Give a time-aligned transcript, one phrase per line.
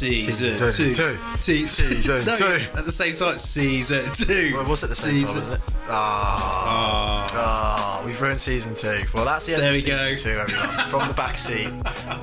[0.00, 0.22] two.
[0.22, 0.94] Season, Season two.
[1.14, 1.38] two.
[1.38, 2.44] Season, Season no, two.
[2.78, 4.52] At the same time, season two.
[4.54, 5.74] Well, was it the same time, Season- wasn't it?
[5.88, 9.02] Ah, ah, we've ruined season two.
[9.14, 10.14] Well, that's the end There of we season go.
[10.14, 10.88] two, everyone.
[10.90, 11.70] From the back seat,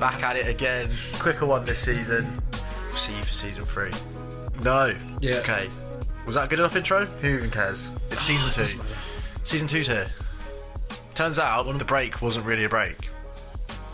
[0.00, 0.90] back at it again.
[1.18, 2.26] Quicker one this season.
[2.88, 3.90] We'll see you for season three.
[4.62, 4.94] No.
[5.20, 5.36] Yeah.
[5.36, 5.68] Okay.
[6.26, 7.04] Was that a good enough intro?
[7.06, 7.90] Who even cares?
[8.10, 8.80] It's season it two.
[9.44, 10.06] Season two's here.
[11.14, 13.06] Turns out the break wasn't really a break.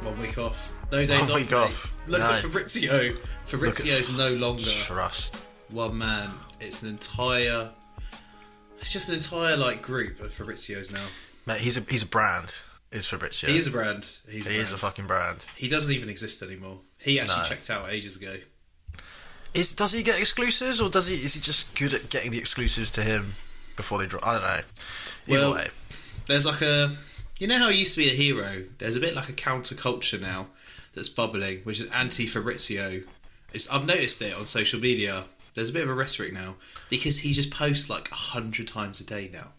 [0.03, 0.75] One week off.
[0.93, 1.35] No days One off.
[1.37, 1.57] week mate.
[1.57, 1.95] off.
[2.07, 2.27] Look No.
[2.27, 3.15] at Fabrizio.
[3.45, 5.37] Fabrizio's no longer Trust.
[5.71, 6.31] one man.
[6.61, 7.71] It's an entire.
[8.81, 11.05] It's just an entire like group of Fabrizios now.
[11.47, 12.57] Mate, he's a he's a brand.
[12.91, 13.51] Is Fabrizio?
[13.51, 14.09] He is a brand.
[14.31, 15.47] He's a He is a fucking brand.
[15.57, 16.81] He doesn't even exist anymore.
[16.99, 17.49] He actually No.
[17.49, 18.35] checked out ages ago.
[19.53, 22.39] Is does he get exclusives or does he is he just good at getting the
[22.39, 23.35] exclusives to him
[23.77, 24.27] before they drop?
[24.27, 24.61] I don't know.
[25.35, 25.69] Either Well- way,
[26.27, 26.97] There's like a,
[27.39, 28.65] you know how he used to be a hero.
[28.79, 30.47] There's a bit like a counterculture now
[30.95, 33.03] that's bubbling, which is anti-Fabrizio.
[33.55, 35.25] It's, I've noticed it on social media.
[35.55, 36.57] There's a bit of a rhetoric now
[36.91, 39.53] because he just posts like a hundred times a day now.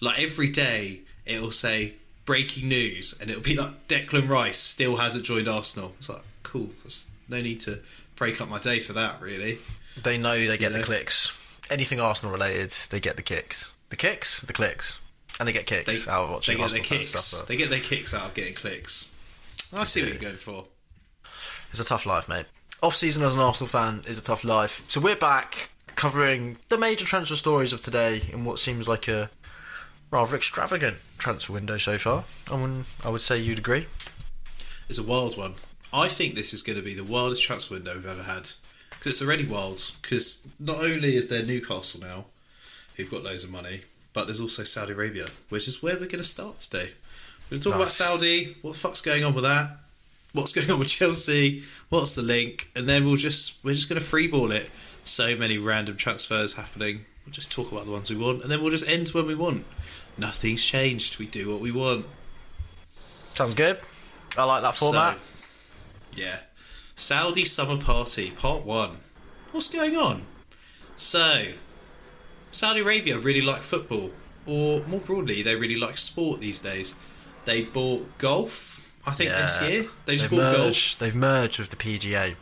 [0.00, 5.24] Like every day, it'll say breaking news, and it'll be like Declan Rice still hasn't
[5.24, 5.94] joined Arsenal.
[5.98, 6.70] It's like cool.
[6.82, 7.78] There's no need to
[8.16, 9.58] break up my day for that, really.
[10.02, 10.78] they know they get know?
[10.78, 11.32] the clicks.
[11.70, 13.72] Anything Arsenal related, they get the kicks.
[13.90, 15.00] The kicks, the clicks,
[15.38, 17.08] and they get kicks They, out of they watching get Arsenal their kicks.
[17.24, 17.46] stuff.
[17.48, 19.14] They get their kicks out of getting clicks.
[19.76, 20.64] I see what you're going for.
[21.70, 22.46] It's a tough life, mate.
[22.82, 24.84] Off season as an Arsenal fan is a tough life.
[24.88, 29.30] So we're back covering the major transfer stories of today in what seems like a
[30.10, 32.24] rather extravagant transfer window so far.
[32.50, 33.86] I mean, I would say you'd agree.
[34.90, 35.54] It's a wild one.
[35.90, 38.50] I think this is going to be the wildest transfer window we've ever had
[38.90, 39.92] because it's already wild.
[40.02, 42.26] Because not only is there Newcastle now,
[42.96, 46.18] who've got loads of money, but there's also Saudi Arabia, which is where we're going
[46.18, 46.90] to start today.
[47.50, 48.56] We're going to talk about Saudi.
[48.60, 49.78] What the fuck's going on with that?
[50.36, 51.62] What's going on with Chelsea?
[51.88, 52.70] What's the link?
[52.76, 54.70] And then we'll just we're just going to freeball it.
[55.02, 57.06] So many random transfers happening.
[57.24, 59.34] We'll just talk about the ones we want, and then we'll just end when we
[59.34, 59.64] want.
[60.18, 61.18] Nothing's changed.
[61.18, 62.04] We do what we want.
[63.32, 63.80] Sounds good.
[64.36, 65.16] I like that format.
[65.16, 66.40] So, yeah.
[66.96, 68.90] Saudi Summer Party, Part 1.
[69.52, 70.26] What's going on?
[70.96, 71.52] So,
[72.52, 74.10] Saudi Arabia really like football,
[74.46, 76.94] or more broadly, they really like sport these days.
[77.46, 78.75] They bought golf,
[79.06, 79.84] I think, this year.
[80.04, 80.66] They just They've bought golf.
[80.66, 82.34] merged, they've merged with the PGA.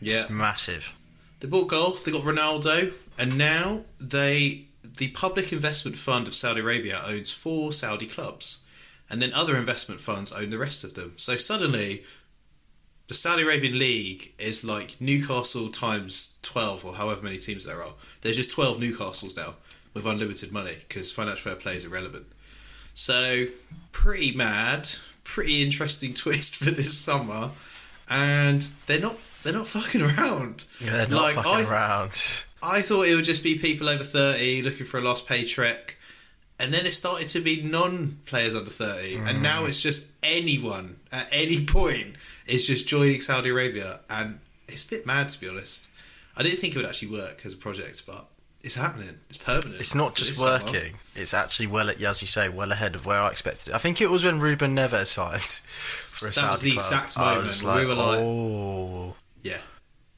[0.00, 0.22] Yeah.
[0.22, 0.92] It's massive.
[1.40, 4.66] They bought golf, they got Ronaldo, and now they
[4.98, 8.64] the public investment fund of Saudi Arabia owns four Saudi clubs.
[9.08, 11.12] And then other investment funds own the rest of them.
[11.16, 12.02] So suddenly
[13.08, 17.94] the Saudi Arabian League is like Newcastle times 12 or however many teams there are.
[18.22, 19.54] There's just 12 Newcastles now
[19.94, 22.26] with unlimited money because financial fair play is irrelevant.
[22.94, 23.46] So
[23.92, 24.88] pretty mad,
[25.26, 27.50] pretty interesting twist for this summer,
[28.08, 30.66] and they're not they're not fucking around.
[30.80, 32.12] Yeah, they're not Like, fucking I, around.
[32.62, 35.96] I thought it would just be people over thirty looking for a lost pay trek,
[36.58, 39.68] and then it started to be non-players under thirty, and now Mm.
[39.68, 42.16] it's just anyone at any point
[42.46, 45.90] is just joining Saudi Arabia, and it's a bit mad to be honest.
[46.36, 48.26] I didn't think it would actually work as a project, but
[48.66, 49.18] it's happening.
[49.28, 49.76] It's permanent.
[49.80, 50.94] It's not just working.
[51.14, 53.68] It's actually well, at as you say, well ahead of where I expected.
[53.68, 53.74] it.
[53.74, 56.82] I think it was when Ruben Neves signed for a That was the club.
[56.82, 59.60] exact moment where we were like- oh, Yeah,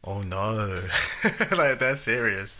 [0.02, 0.82] oh no,
[1.56, 2.58] like they're serious.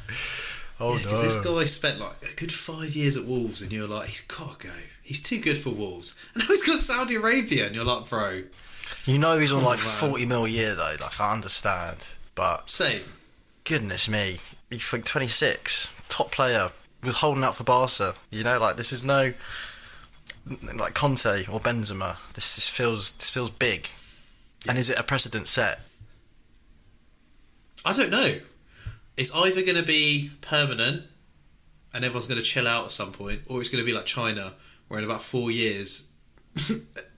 [0.80, 1.22] Oh because no.
[1.22, 4.60] this guy spent like a good five years at Wolves, and you're like, he's got
[4.60, 4.74] to go.
[5.02, 8.42] He's too good for Wolves, and now he's got Saudi Arabia, and you're like, bro,
[9.06, 10.10] You know he's on oh, like man.
[10.10, 12.08] 40 mil a year though, like I understand.
[12.34, 13.02] But same.
[13.64, 14.38] goodness me,
[14.70, 16.70] you think 26, top player,
[17.02, 18.14] was holding out for Barca.
[18.30, 19.34] You know, like this is no
[20.74, 22.16] like Conte or Benzema.
[22.34, 23.88] This, this feels this feels big.
[24.68, 25.80] And is it a precedent set?
[27.84, 28.38] I don't know.
[29.16, 31.04] It's either going to be permanent
[31.94, 34.04] and everyone's going to chill out at some point, or it's going to be like
[34.04, 34.54] China,
[34.88, 36.12] where in about four years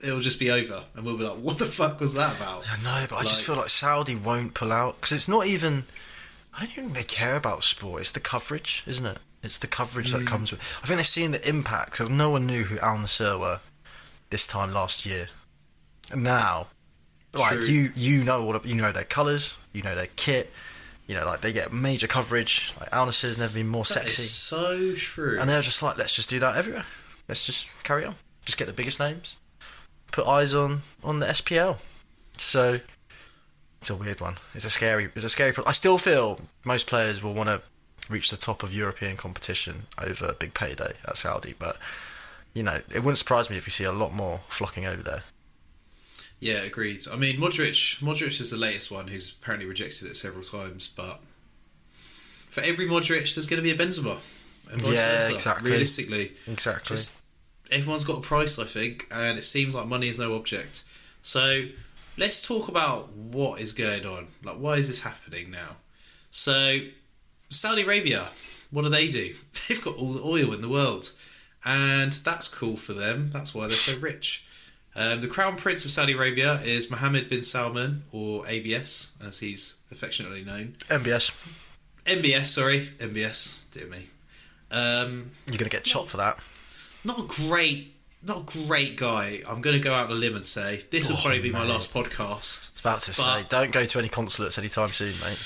[0.04, 2.64] it'll just be over and we'll be like, what the fuck was that about?
[2.70, 5.84] I know, but I just feel like Saudi won't pull out because it's not even.
[6.54, 8.00] I don't think they care about sport.
[8.02, 9.18] It's the coverage, isn't it?
[9.42, 10.18] It's the coverage Mm.
[10.20, 10.60] that comes with.
[10.82, 13.60] I think they've seen the impact because no one knew who Al Nassr were
[14.30, 15.28] this time last year,
[16.12, 16.66] and now,
[17.34, 17.64] like True.
[17.64, 20.52] you, you know all of, you know their colours, you know their kit,
[21.06, 22.72] you know like they get major coverage.
[22.78, 25.38] Like Al Nassr's never been more That sexy, so true.
[25.40, 26.84] and they're just like, let's just do that everywhere.
[27.28, 28.16] Let's just carry on.
[28.44, 29.36] Just get the biggest names.
[30.12, 31.78] Put eyes on on the SPL.
[32.38, 32.80] So
[33.80, 34.36] it's a weird one.
[34.54, 35.10] It's a scary.
[35.14, 35.52] It's a scary.
[35.52, 37.62] Pro- I still feel most players will want to
[38.08, 41.76] reach the top of European competition over a big payday at Saudi, but
[42.54, 45.22] you know it wouldn't surprise me if you see a lot more flocking over there.
[46.40, 47.02] Yeah, agreed.
[47.12, 48.00] I mean, Modric.
[48.02, 51.20] Modric is the latest one who's apparently rejected it several times, but
[52.48, 54.18] for every Modric, there's going to be a Benzema.
[54.72, 55.70] And Yeah, exactly.
[55.70, 56.96] Realistically, Exactly.
[56.96, 57.20] just
[57.70, 60.84] everyone's got a price, I think, and it seems like money is no object.
[61.22, 61.64] So
[62.20, 64.28] let's talk about what is going on.
[64.44, 65.76] Like, why is this happening now?
[66.30, 66.78] So,
[67.48, 68.28] Saudi Arabia,
[68.70, 69.34] what do they do?
[69.68, 71.12] They've got all the oil in the world,
[71.64, 73.30] and that's cool for them.
[73.32, 74.44] That's why they're so rich.
[74.94, 79.80] Um, the Crown Prince of Saudi Arabia is Mohammed bin Salman, or ABS, as he's
[79.90, 80.76] affectionately known.
[80.88, 81.32] MBS.
[82.04, 83.58] MBS, sorry, MBS.
[83.70, 84.06] Dear me.
[84.70, 86.38] Um, You're gonna get chopped for that.
[87.02, 89.38] not a great, not a great guy.
[89.48, 91.50] I'm going to go out on a limb and say this will Oh, probably be
[91.52, 92.70] my last podcast.
[92.72, 95.38] It's about to say, don't go to any consulates anytime soon, mate.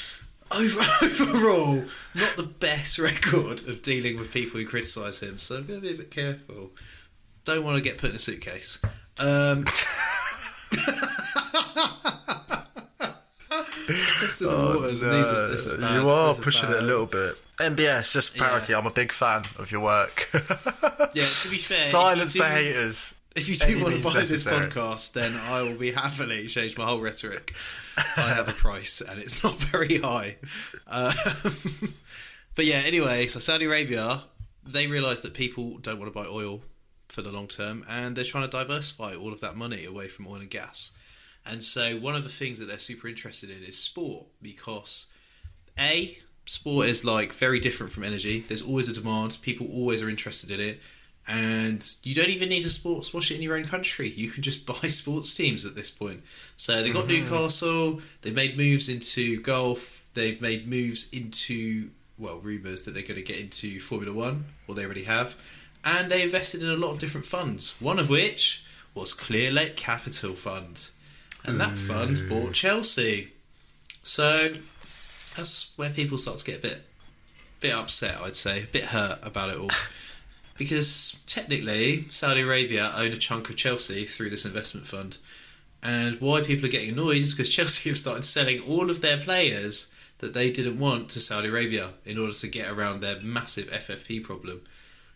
[0.53, 1.85] Overall,
[2.15, 5.38] not the best record of dealing with people who criticise him.
[5.38, 6.71] So I'm going to be a bit careful.
[7.44, 8.81] Don't want to get put in a suitcase.
[9.19, 9.65] Um,
[13.86, 15.98] Testing waters, and these are, this is bad.
[15.98, 17.34] Oh, you are pushing it a little bit.
[17.58, 18.72] MBS, just parity.
[18.72, 18.78] Yeah.
[18.78, 20.28] I'm a big fan of your work.
[20.32, 20.40] Yeah,
[21.25, 23.14] to be fair, Silence you the haters.
[23.36, 26.86] If you do want to buy this podcast, then I will be happily change my
[26.86, 27.52] whole rhetoric.
[27.96, 30.36] I have a price, and it's not very high.
[30.86, 31.12] Um,
[32.54, 34.22] but yeah, anyway, so Saudi Arabia,
[34.64, 36.62] they realise that people don't want to buy oil
[37.08, 40.26] for the long term, and they're trying to diversify all of that money away from
[40.26, 40.96] oil and gas.
[41.46, 45.12] And so one of the things that they're super interested in is sport because
[45.79, 48.41] a sport is like very different from energy.
[48.41, 49.38] There's always a demand.
[49.43, 50.81] People always are interested in it,
[51.26, 54.08] and you don't even need to sports watch it in your own country.
[54.08, 56.23] You can just buy sports teams at this point.
[56.56, 57.31] So they've got mm-hmm.
[57.31, 58.00] Newcastle.
[58.23, 60.06] they've made moves into golf.
[60.14, 64.75] They've made moves into well rumours that they're going to get into Formula One, or
[64.75, 67.81] they already have, and they invested in a lot of different funds.
[67.81, 68.64] One of which
[68.94, 70.91] was Clearlake Capital Fund,
[71.44, 73.32] and that fund bought Chelsea.
[74.02, 74.46] So
[75.37, 76.82] that's where people start to get a bit
[77.61, 79.70] bit upset, I'd say, a bit hurt about it all.
[80.56, 85.19] Because technically, Saudi Arabia own a chunk of Chelsea through this investment fund.
[85.82, 89.19] And why people are getting annoyed is because Chelsea have started selling all of their
[89.19, 93.69] players that they didn't want to Saudi Arabia in order to get around their massive
[93.69, 94.62] FFP problem.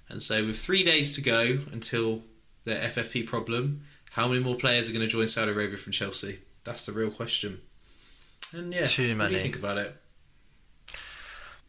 [0.08, 2.24] And so, with three days to go until
[2.64, 6.38] their FFP problem, how many more players are going to join Saudi Arabia from Chelsea?
[6.64, 7.60] That's the real question.
[8.52, 9.18] And yeah, Too many.
[9.18, 9.94] what do you think about it?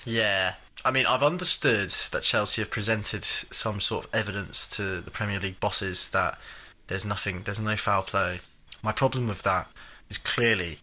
[0.05, 0.55] Yeah.
[0.85, 5.39] I mean, I've understood that Chelsea have presented some sort of evidence to the Premier
[5.39, 6.39] League bosses that
[6.87, 8.39] there's nothing, there's no foul play.
[8.81, 9.67] My problem with that
[10.09, 10.79] is clearly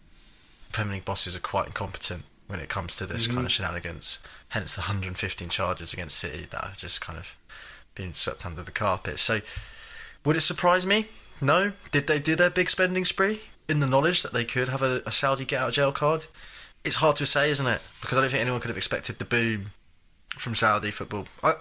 [0.71, 3.35] Premier League bosses are quite incompetent when it comes to this mm-hmm.
[3.35, 4.19] kind of shenanigans.
[4.49, 7.35] Hence the 115 charges against City that have just kind of
[7.95, 9.17] been swept under the carpet.
[9.19, 9.41] So,
[10.23, 11.07] would it surprise me?
[11.41, 11.71] No.
[11.91, 15.01] Did they do their big spending spree in the knowledge that they could have a,
[15.05, 16.25] a Saudi get out of jail card?
[16.83, 17.81] It's hard to say, isn't it?
[18.01, 19.71] Because I don't think anyone could have expected the boom
[20.37, 21.27] from Saudi football.
[21.43, 21.53] I,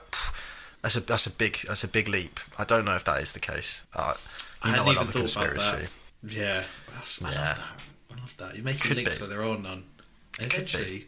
[0.83, 2.39] that's a that's a big that's a big leap.
[2.59, 3.83] I don't know if that is the case.
[3.95, 4.15] Uh,
[4.63, 5.91] I hadn't even thought about that.
[6.23, 6.63] Yeah,
[6.95, 7.39] that's, I Yeah.
[7.41, 8.17] love that.
[8.17, 8.55] I love that.
[8.55, 9.27] You're making Could links be.
[9.27, 9.85] where there are none.
[10.33, 10.55] Could be.
[10.55, 11.01] Eventually,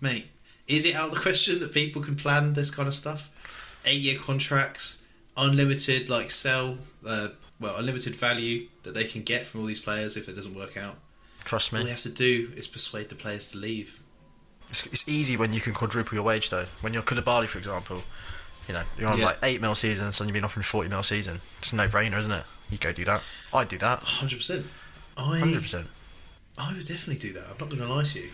[0.00, 0.26] mate,
[0.66, 3.80] is it out of the question that people can plan this kind of stuff?
[3.84, 5.02] Eight-year contracts,
[5.36, 7.28] unlimited like sell, uh,
[7.62, 10.76] well, unlimited value that they can get from all these players if it doesn't work
[10.76, 10.96] out.
[11.44, 11.78] Trust me.
[11.78, 14.02] All they have to do is persuade the players to leave.
[14.70, 16.66] It's, it's easy when you can quadruple your wage though.
[16.80, 18.02] When you're Koulibaly, for example,
[18.68, 19.26] you know you're on Yeah.
[19.26, 21.40] like eight mil season, and you've been offering forty mil season.
[21.58, 22.44] It's a no brainer, isn't it?
[22.70, 23.22] You go do that.
[23.52, 24.02] I'd do that.
[24.02, 24.66] Hundred percent.
[25.16, 25.86] Hundred I percent.
[26.58, 27.44] I would definitely do that.
[27.50, 28.30] I'm not going to lie to you.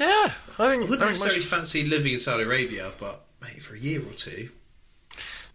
[0.00, 0.58] Yeah, I think.
[0.58, 3.78] I I wouldn't think necessarily most, fancy living in Saudi Arabia, but mate, for a
[3.78, 4.48] year or two.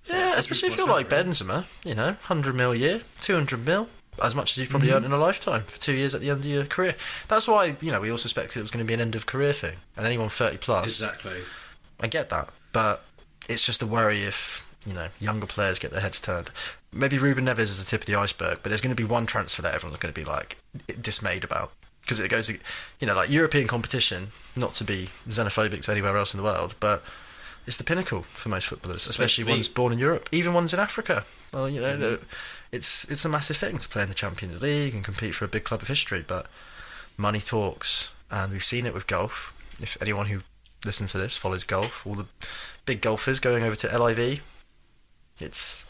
[0.06, 1.66] Yeah, especially if you're like Benzema.
[1.86, 3.88] You know, hundred mil a year, two hundred mil,
[4.24, 4.72] as much as you've Mm-hmm.
[4.78, 6.96] probably earned in a lifetime for two years at the end of your career.
[7.28, 9.26] That's why you know we all suspected it was going to be an end of
[9.26, 10.86] career thing, and anyone thirty plus.
[10.86, 11.42] Exactly.
[12.00, 13.04] I get that, but
[13.50, 16.52] it's just a worry if you know younger players get their heads turned.
[16.92, 19.26] Maybe Ruben Neves is the tip of the iceberg, but there's going to be one
[19.28, 20.58] transfer that everyone's going to be like
[21.00, 22.58] dismayed about because it goes, you
[23.06, 24.30] know, like European competition.
[24.56, 27.04] Not to be xenophobic to anywhere else in the world, but
[27.70, 31.24] it's the pinnacle for most footballers, especially ones born in Europe, even ones in Africa.
[31.54, 32.26] Well, you know, the- mm-hmm.
[32.72, 35.48] it's it's a massive thing to play in the Champions League and compete for a
[35.48, 36.48] big club of history, but
[37.16, 39.54] money talks, and we've seen it with golf.
[39.80, 40.42] If anyone who
[40.84, 42.26] listens to this follows golf, all the
[42.86, 44.42] big golfers going over to LIV,
[45.40, 45.86] it's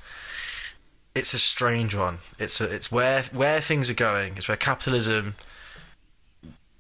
[1.16, 2.18] it's a strange one.
[2.38, 4.36] It's a, it's where where things are going.
[4.36, 5.36] It's where capitalism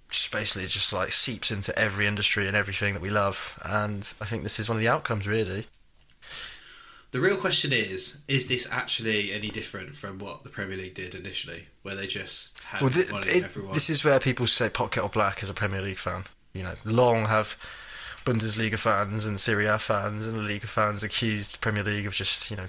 [0.09, 3.59] just basically just like seeps into every industry and everything that we love.
[3.63, 5.67] And I think this is one of the outcomes, really.
[7.11, 11.15] The real question is: Is this actually any different from what the Premier League did
[11.15, 13.73] initially, where they just had Well, thi- money it- everyone?
[13.73, 16.25] this is where people say pot kettle black as a Premier League fan.
[16.53, 17.55] You know, long have
[18.25, 22.51] Bundesliga fans and Serie A fans and La Liga fans accused Premier League of just
[22.51, 22.67] you know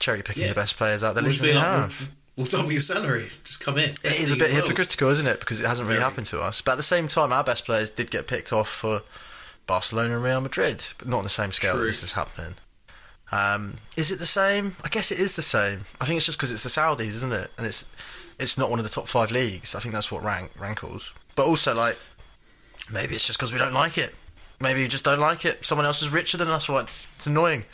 [0.00, 0.48] cherry picking Yeah.
[0.50, 1.22] the best players out there.
[1.22, 2.10] We'll just Literally be like, have.
[2.36, 3.28] We'll, double your salary.
[3.44, 3.90] Just come in.
[3.90, 4.64] It Best is a bit the world.
[4.68, 5.40] hypocritical, isn't it?
[5.40, 6.08] Because it hasn't really Very.
[6.08, 6.60] happened to us.
[6.60, 9.02] But at the same time, our best players did get picked off for
[9.66, 11.80] Barcelona and Real Madrid, but not on the same scale True.
[11.82, 12.54] that this is happening.
[13.32, 14.74] Um, is it the same?
[14.82, 15.82] I guess it is the same.
[16.00, 17.50] I think it's just because it's the Saudis, isn't it?
[17.56, 17.86] And it's
[18.38, 19.74] it's not one of the top five leagues.
[19.74, 21.14] I think that's what rank rankles.
[21.36, 21.96] But also, like,
[22.92, 24.14] maybe it's just because we don't like it.
[24.58, 25.64] Maybe we just don't like it.
[25.64, 26.68] Someone else is richer than us.
[26.68, 26.82] Right?
[26.82, 27.64] It's, annoying.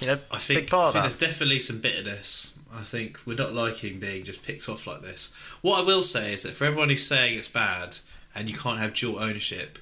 [0.00, 2.53] You know, I think, big part I of think there's definitely some bitterness.
[2.74, 5.32] I think we're not liking being just picked off like this.
[5.62, 7.98] What I will say is that for everyone who's saying it's bad
[8.34, 9.78] and you can't have dual ownership,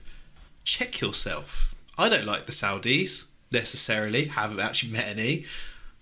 [0.65, 1.75] check yourself.
[1.97, 4.27] I don't like the Saudis necessarily.
[4.27, 5.47] Haven't actually met any.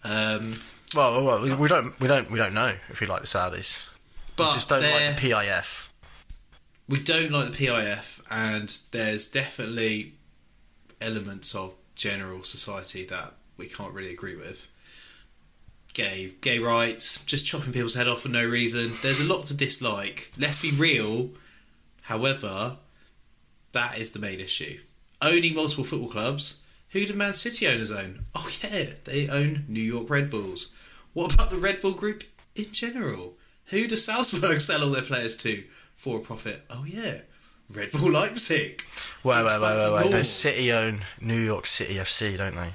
[0.05, 0.61] Um,
[0.95, 3.79] Well, well, we- we don't, we don't, we don't know if we like the Saudis.
[4.37, 5.89] but we just don't like the PIF.
[6.89, 10.15] we don't like the PIF, and there's definitely
[11.01, 14.67] elements of general society that we can't really agree with.
[15.93, 18.93] Gay, gay rights, just chopping people's head off for no reason.
[19.03, 20.31] There's a lot to dislike.
[20.39, 21.31] Let's be real.
[22.03, 22.77] However,
[23.73, 24.79] that is the main issue.
[25.21, 26.63] Owning multiple football clubs.
[26.91, 28.27] Who do Man City owners own?
[28.35, 30.75] Oh yeah, they own New York Red Bulls.
[31.13, 32.25] What about the Red Bull Group
[32.57, 33.35] in general?
[33.67, 35.63] Who does Salzburg sell all their players to
[35.95, 36.63] for a profit?
[36.71, 37.21] Oh yeah,
[37.73, 38.83] Red Bull Leipzig.
[39.23, 40.11] Wait, wait, wait, wait, wait.
[40.11, 40.23] No.
[40.23, 42.75] City own New York City FC, don't they?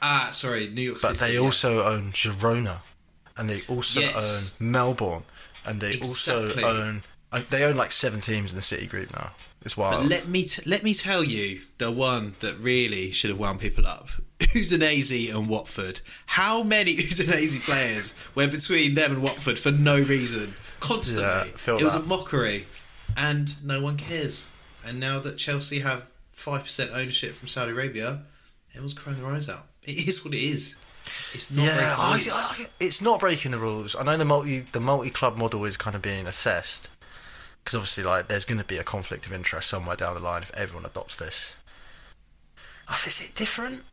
[0.00, 1.32] Ah, sorry, New York But City.
[1.32, 1.44] they yeah.
[1.44, 2.80] also own Girona,
[3.36, 4.54] and they also Yes.
[4.60, 5.24] own Melbourne,
[5.64, 6.62] and they Exactly.
[6.64, 7.02] also own.
[7.32, 9.32] uh, They own like seven teams in the City group now.
[9.64, 10.08] It's But wild.
[10.08, 13.86] let me t- let me tell you the one that really should have wound people
[13.86, 14.08] up.
[14.38, 16.00] Udinese and Watford.
[16.26, 20.54] How many Udinese players went between them and Watford for no reason?
[20.80, 21.52] Constantly.
[21.66, 22.66] Yeah, it was a mockery.
[23.16, 24.48] And no one cares.
[24.86, 28.22] And now that Chelsea have 5% ownership from Saudi Arabia,
[28.70, 29.66] everyone's crying their eyes out.
[29.84, 30.76] It is what it is.
[31.32, 32.28] It's not yeah, breaking I, rules.
[32.60, 33.96] I- it's not breaking the rules.
[33.96, 36.90] I know the multi the multi club model is kind of being assessed
[37.64, 40.42] because obviously, like, there's going to be a conflict of interest somewhere down the line
[40.42, 41.56] if everyone adopts this.
[43.06, 43.84] Is it different?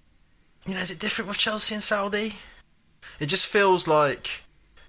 [0.66, 2.36] You know, is it different with Chelsea and Saudi?
[3.20, 4.44] It just feels like,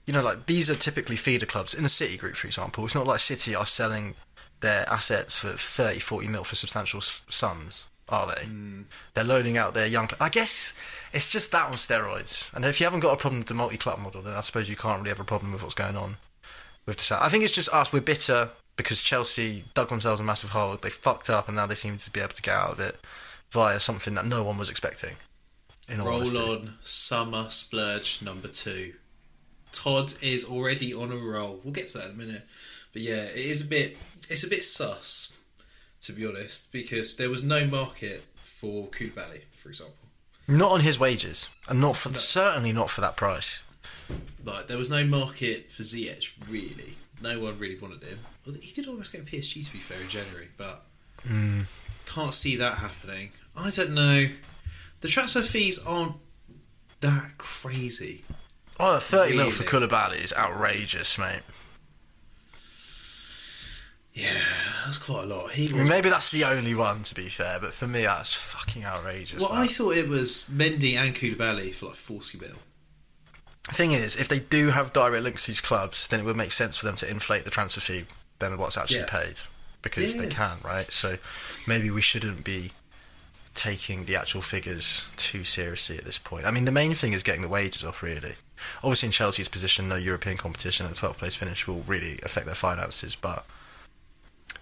[0.07, 2.85] you know, like these are typically feeder clubs in the City group, for example.
[2.85, 4.15] It's not like City are selling
[4.61, 8.45] their assets for 30, 40 mil for substantial sums, are they?
[8.45, 8.83] Hmm.
[9.15, 10.09] They're loading out their young.
[10.21, 10.75] I guess
[11.13, 12.53] it's just that on steroids.
[12.55, 14.77] And if you haven't got a problem with the multi-club model, then I suppose you
[14.77, 16.17] can't really have a problem with what's going on
[16.85, 17.23] with the South.
[17.23, 17.93] I think it's just us.
[17.93, 20.77] We're bitter because Chelsea dug themselves a massive hole.
[20.77, 23.01] They fucked up, and now they seem to be able to get out of it
[23.51, 25.17] via something that no one was expecting.
[25.89, 26.39] Roll honesty.
[26.39, 28.95] on summer splurge number two.
[29.71, 31.61] Todd is already on a roll.
[31.63, 32.43] We'll get to that in a minute.
[32.93, 33.97] But yeah, it is a bit
[34.29, 35.36] it's a bit sus,
[36.07, 39.95] to be honest, because there was no market for Koulibaly, for example.
[40.49, 43.61] Not on his wages, and not for certainly not for that price.
[44.45, 46.95] Like there was no market for Ziyech really.
[47.21, 48.21] No one really wanted him.
[48.61, 50.85] He did almost get a PSG to be fair in January, but
[51.25, 51.63] hmm.
[52.05, 53.31] can't see that happening.
[53.57, 54.29] I don't know.
[55.01, 56.17] The transfer fees aren't
[57.01, 58.23] that crazy.
[58.79, 59.89] Oh, 30 mil for Really?
[59.89, 61.43] Koulibaly is outrageous, mate.
[64.17, 64.31] Yeah,
[64.87, 65.51] that's quite a lot.
[65.51, 68.33] He I mean, maybe that's the only one, to be fair, but for me, that's
[68.33, 69.41] fucking outrageous.
[69.41, 69.59] Well, that.
[69.59, 72.57] I thought it was Mendy and Koulibaly for like 40 mil.
[73.69, 76.37] The thing is, if they do have direct links to these clubs, then it would
[76.37, 78.07] make sense for them to inflate the transfer fee
[78.39, 79.07] than what's actually Yeah.
[79.07, 79.35] paid
[79.83, 80.91] because they can, right?
[80.91, 81.19] So
[81.67, 82.73] maybe we shouldn't be
[83.55, 86.47] taking the actual figures too seriously at this point.
[86.47, 88.37] I mean, the main thing is getting the wages off, really.
[88.83, 92.47] Obviously, in Chelsea's position, no European competition and a 12th place finish will really affect
[92.47, 93.45] their finances, but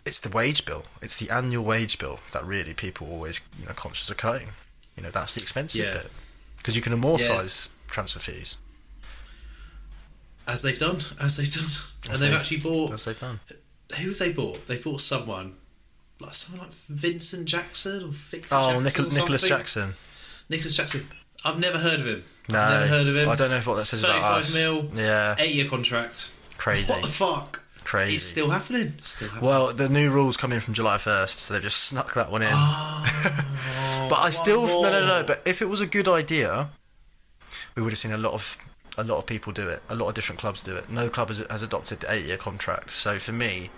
[0.05, 0.85] it's the wage bill.
[1.03, 4.49] It's the annual wage bill that really people are always, you know, conscious of cutting.
[4.97, 5.95] You know, that's the expensive Yeah.
[5.95, 6.11] bit
[6.59, 8.57] because you can amortise transfer fees.
[10.47, 11.65] As they've done, as they've done.
[11.65, 12.93] As and they've they've- actually bought.
[12.93, 13.41] As they've done.
[13.99, 14.67] Who have they bought?
[14.67, 15.57] They bought someone.
[16.21, 19.05] Like someone like Vincent Jackson or Victor Oh, Jackson.
[19.05, 19.43] Or Nicholas?
[19.49, 19.95] Jackson.
[20.49, 21.09] Nicolas Jackson.
[21.45, 22.25] I've never heard of him.
[22.49, 23.29] No, I've never heard of him.
[23.29, 24.55] I don't know what that says about 35 us.
[24.55, 24.91] mil.
[24.95, 26.31] Yeah, Eight year contract.
[26.57, 26.91] crazy.
[26.93, 27.63] What the fuck?
[27.85, 28.15] Crazy.
[28.17, 28.95] It's still happening.
[29.03, 29.49] Still happening.
[29.51, 32.43] Well, the new rules come in from July 1st, so they've just snuck that one
[32.43, 32.49] in.
[32.51, 35.25] Oh, but I still no no no.
[35.27, 36.71] But if it was a good idea,
[37.75, 38.57] we would have seen a lot of
[38.97, 39.83] a lot of people do it.
[39.89, 40.89] A lot of different clubs do it.
[40.89, 42.91] No club has, has adopted the eight-year contract.
[42.91, 43.71] So for me,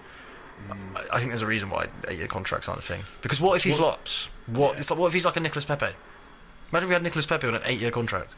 [0.69, 0.77] mm.
[0.97, 3.03] I, I think there's a reason why eight-year contracts aren't a thing.
[3.23, 4.31] Because what if he What- flops?
[4.47, 4.99] What it's like?
[5.01, 5.87] What if he's like a Nicolas Pepe?
[6.71, 8.37] Imagine if we had Nicolas Pepe on an eight-year contract.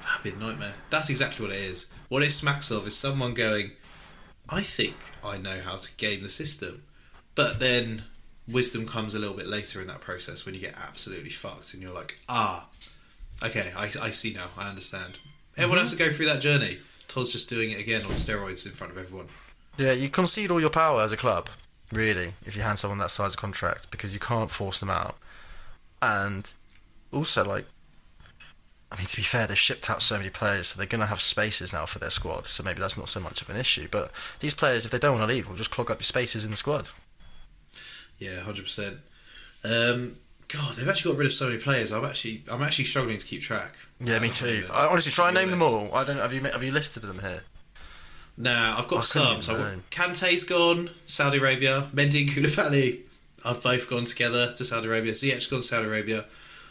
[0.00, 0.74] flipping nightmare.
[0.90, 1.92] That's exactly what it is.
[2.08, 3.72] What it smacks of is someone going,
[4.48, 6.82] I think I know how to game the system.
[7.34, 8.04] But then
[8.48, 11.82] wisdom comes a little bit later in that process when you get absolutely fucked and
[11.82, 12.68] you're like, ah,
[13.42, 15.18] okay, I, I see now, I understand.
[15.56, 16.78] Everyone has to go through that journey.
[17.08, 19.26] Todd's just doing it again on steroids in front of everyone.
[19.78, 21.48] Yeah, you concede all your power as a club,
[21.92, 25.16] really, if you hand someone that size a contract because you can't force them out.
[26.00, 26.52] And
[27.12, 27.66] also, like,
[28.90, 31.06] I mean, to be fair, they've shipped out so many players, so they're going to
[31.06, 32.46] have spaces now for their squad.
[32.46, 33.88] So maybe that's not so much of an issue.
[33.90, 36.44] But these players, if they don't want to leave, will just clog up your spaces
[36.44, 36.88] in the squad.
[38.18, 38.98] Yeah, hundred percent.
[39.64, 40.16] Um,
[40.48, 41.92] God, they've actually got rid of so many players.
[41.92, 43.76] I'm actually, I'm actually struggling to keep track.
[44.00, 44.64] Yeah, me too.
[44.72, 45.92] I honestly try and name them all.
[45.92, 46.18] I don't.
[46.18, 47.42] Have you have you listed them here?
[48.36, 49.42] Nah, I've got I some.
[49.42, 51.88] So I've got Kante's gone, Saudi Arabia.
[51.92, 53.00] Mendy and Koulibaly
[53.44, 55.12] have both gone together to Saudi Arabia.
[55.12, 56.24] Ziyech's gone to Saudi Arabia.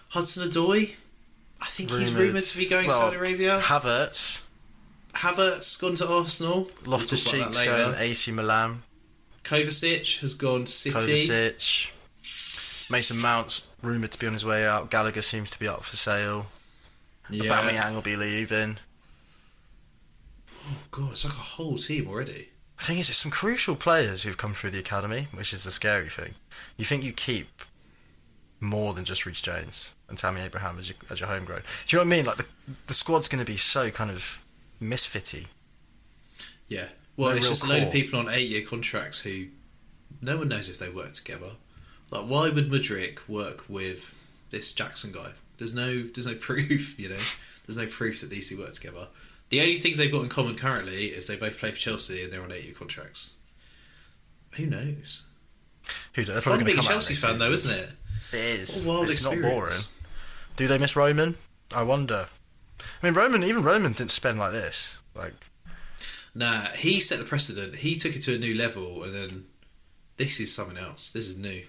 [0.10, 0.95] Hudson Odoi,
[1.62, 2.43] I think he's Rumoured.
[2.43, 3.59] to be going Well, to Saudi Arabia.
[3.62, 4.43] Havertz,
[5.13, 6.69] Havertz gone to Arsenal.
[6.85, 8.83] Loftus Cheek's going AC Milan,
[9.43, 10.95] Kovacic has gone to City.
[11.27, 14.89] Kovacic, Mason Mount's rumoured to be on his way out.
[14.91, 16.47] Gallagher seems to be up for sale.
[17.31, 17.51] Yeah.
[17.51, 18.77] Aubameyang will be leaving.
[20.67, 22.50] Oh god, it's like a whole team already.
[22.77, 25.71] The thing is, it's some crucial players who've come through the academy, which is the
[25.71, 26.35] scary thing.
[26.77, 27.47] You think you keep
[28.59, 31.62] more than just Reece James and Tammy Abraham as your, as your homegrown.
[31.88, 32.25] Do you know what I mean?
[32.25, 32.45] Like the
[32.88, 34.43] the squad's going to be so kind of
[34.81, 35.47] misfitty.
[36.67, 36.88] Yeah.
[37.17, 39.45] Well, No it's just a load of people on eight-year contracts who
[40.21, 41.51] no one knows if they work together.
[42.12, 44.13] Like, why would Mudryk work with
[44.50, 45.31] this Jackson guy?
[45.57, 47.00] There's no, there's no proof.
[47.00, 47.21] You know,
[47.65, 49.07] there's no proof that these two work together.
[49.50, 52.33] The only things they've got in common currently is they both play for Chelsea and
[52.33, 53.35] they're on eight-year contracts.
[54.57, 55.24] Who knows?
[56.15, 57.89] Who they're Fun being a to come out Chelsea fan, though, isn't it?
[58.33, 58.83] It is.
[58.83, 59.74] What a wild it's not boring.
[60.55, 61.35] Do they miss Roman?
[61.74, 62.27] I wonder.
[62.79, 63.44] I mean, Roman.
[63.44, 64.98] Even Roman didn't spend like this.
[65.13, 65.33] Like,
[66.33, 67.77] Nah, he set the precedent.
[67.77, 69.46] He took it to a new level, and then
[70.18, 71.09] this is something else.
[71.09, 71.63] This is new.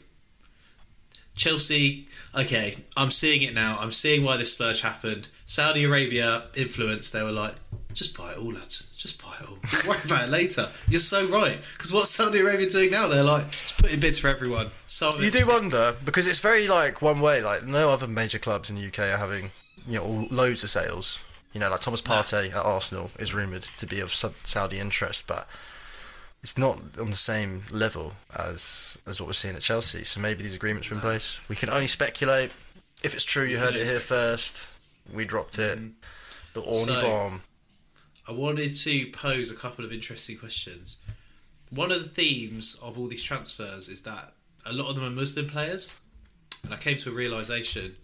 [1.37, 3.77] Chelsea, okay, I'm seeing it now.
[3.79, 5.29] I'm seeing why this splurge happened.
[5.45, 7.11] Saudi Arabia influence.
[7.11, 7.55] They were like,
[7.97, 8.89] just buy it all, lads.
[8.97, 9.57] Just buy it all.
[9.73, 10.69] Don't worry about it later.
[10.89, 11.59] You're so right.
[11.73, 13.09] Because what's Saudi Arabia doing now?
[13.09, 14.67] They're like, just put in bids for everyone.
[15.03, 17.41] Of you do wonder because it's very like one way.
[17.43, 19.51] Like, no other major clubs in the UK are having
[19.89, 21.21] you know all- loads of sales.
[21.53, 25.49] You know, like Thomas Partey at Arsenal is rumored to be of Saudi interest, but
[26.43, 30.05] it's not on the same level as as what we're seeing at Chelsea.
[30.05, 31.41] So maybe these agreements are in place.
[31.49, 32.53] We can only speculate.
[33.03, 34.69] If it's true, you heard it here first.
[35.13, 35.79] We dropped it.
[35.79, 35.89] Mm-hmm.
[36.55, 37.41] The Orny So- bomb.
[38.29, 40.99] I wanted to pose a couple of interesting questions.
[41.71, 44.33] One of the themes of all these transfers is that
[44.65, 45.93] a lot of them are Muslim players,
[46.65, 47.97] and I came to a realization: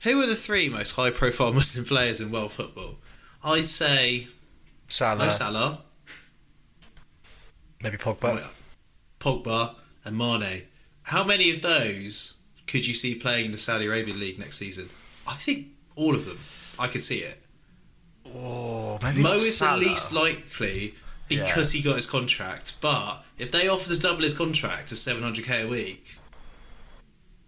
[0.00, 2.96] who are the three most high-profile Muslim players in world football?
[3.44, 4.28] I'd say
[4.88, 5.80] Salah, Mo Salah,
[7.82, 8.40] maybe Pogba.
[8.40, 8.52] Oh,
[9.20, 10.62] Pogba, and Mane.
[11.04, 14.88] How many of those could you see playing in the Saudi Arabian league next season?
[15.26, 16.38] I think all of them.
[16.78, 17.38] I could see it.
[18.26, 19.78] Oh, maybe Mo is Salah.
[19.80, 20.94] the least likely
[21.28, 22.74] because he got his contract.
[22.80, 26.16] But if they offer to double his contract to 700k a week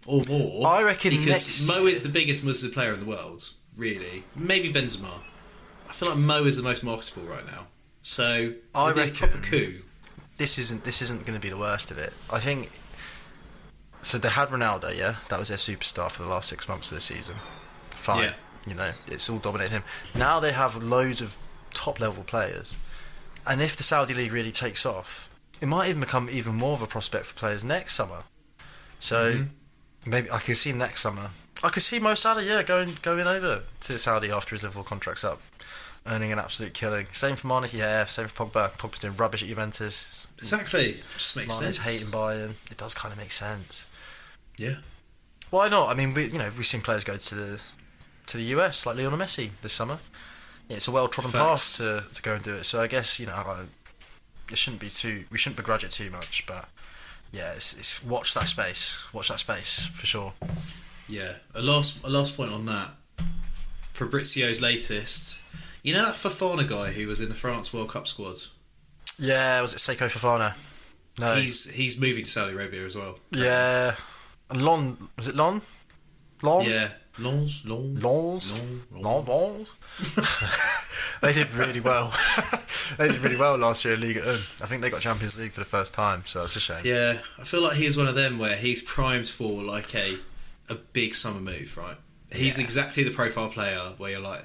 [0.05, 3.05] or more, I reckon because next Mo year- is the biggest Muslim player in the
[3.05, 4.23] world, really.
[4.35, 5.19] Maybe Benzema.
[5.89, 7.67] I feel like Mo is the most marketable right now.
[8.03, 9.73] So I it'd a reckon- coup.
[10.37, 12.13] this isn't this isn't going to be the worst of it.
[12.31, 12.69] I think.
[14.03, 16.95] So they had Ronaldo, yeah, that was their superstar for the last six months of
[16.95, 17.35] the season.
[17.89, 18.33] Fine, Yeah.
[18.67, 19.83] You know, it's all dominated him.
[20.15, 21.37] Now they have loads of
[21.73, 22.75] top level players,
[23.45, 25.29] and if the Saudi league really takes off,
[25.61, 28.23] it might even become even more of a prospect for players next summer.
[28.99, 30.09] So Mm-hmm.
[30.09, 31.29] maybe I could see next summer.
[31.63, 35.23] I could see Mo Salah, yeah, going going over to Saudi after his Liverpool contract's
[35.23, 35.41] up,
[36.05, 37.07] earning an absolute killing.
[37.11, 38.05] Same for Mane, yeah.
[38.05, 38.71] Same for Pogba.
[38.77, 40.27] Pogba's doing rubbish at Juventus.
[40.37, 40.97] Exactly.
[41.13, 41.95] Just makes Mane's sense.
[41.99, 42.53] hating Bayern.
[42.69, 43.89] It does kind of make sense.
[44.57, 44.75] Yeah.
[45.49, 45.89] Why not?
[45.89, 47.61] I mean, we you know we've seen players go to the
[48.27, 49.97] to the US like Lionel Messi this summer.
[50.69, 52.65] It's a well trodden path to, to go and do it.
[52.65, 53.63] So I guess you know I,
[54.51, 55.25] it shouldn't be too.
[55.31, 56.67] We shouldn't begrudge it too much, but
[57.31, 59.01] yeah, it's, it's watch that space.
[59.13, 60.33] Watch that space for sure.
[61.07, 61.33] Yeah.
[61.55, 62.91] A last a last point on that.
[63.93, 65.39] Fabrizio's latest.
[65.83, 68.37] You know that Fofana guy who was in the France World Cup squad?
[69.17, 70.53] Yeah, was it Seko Fofana?
[71.19, 71.33] No.
[71.35, 73.19] He's he's moving to Saudi Arabia as well.
[73.31, 73.95] yeah.
[74.49, 75.61] And Lon was it Lon?
[76.41, 76.65] Lon?
[76.65, 76.89] Yeah.
[77.19, 78.53] Lons, Lons, Lons?
[78.53, 79.73] Lons, Lon Lons?
[81.21, 82.13] they did really well.
[82.97, 84.17] they did really well last year in 1.
[84.61, 86.81] I think they got Champions League for the first time, so that's a shame.
[86.83, 90.17] Yeah, I feel like he's one of them where he's primed for like a
[90.69, 91.95] a big summer move, right?
[92.31, 92.63] He's Yeah.
[92.65, 94.41] exactly the profile player where you're like,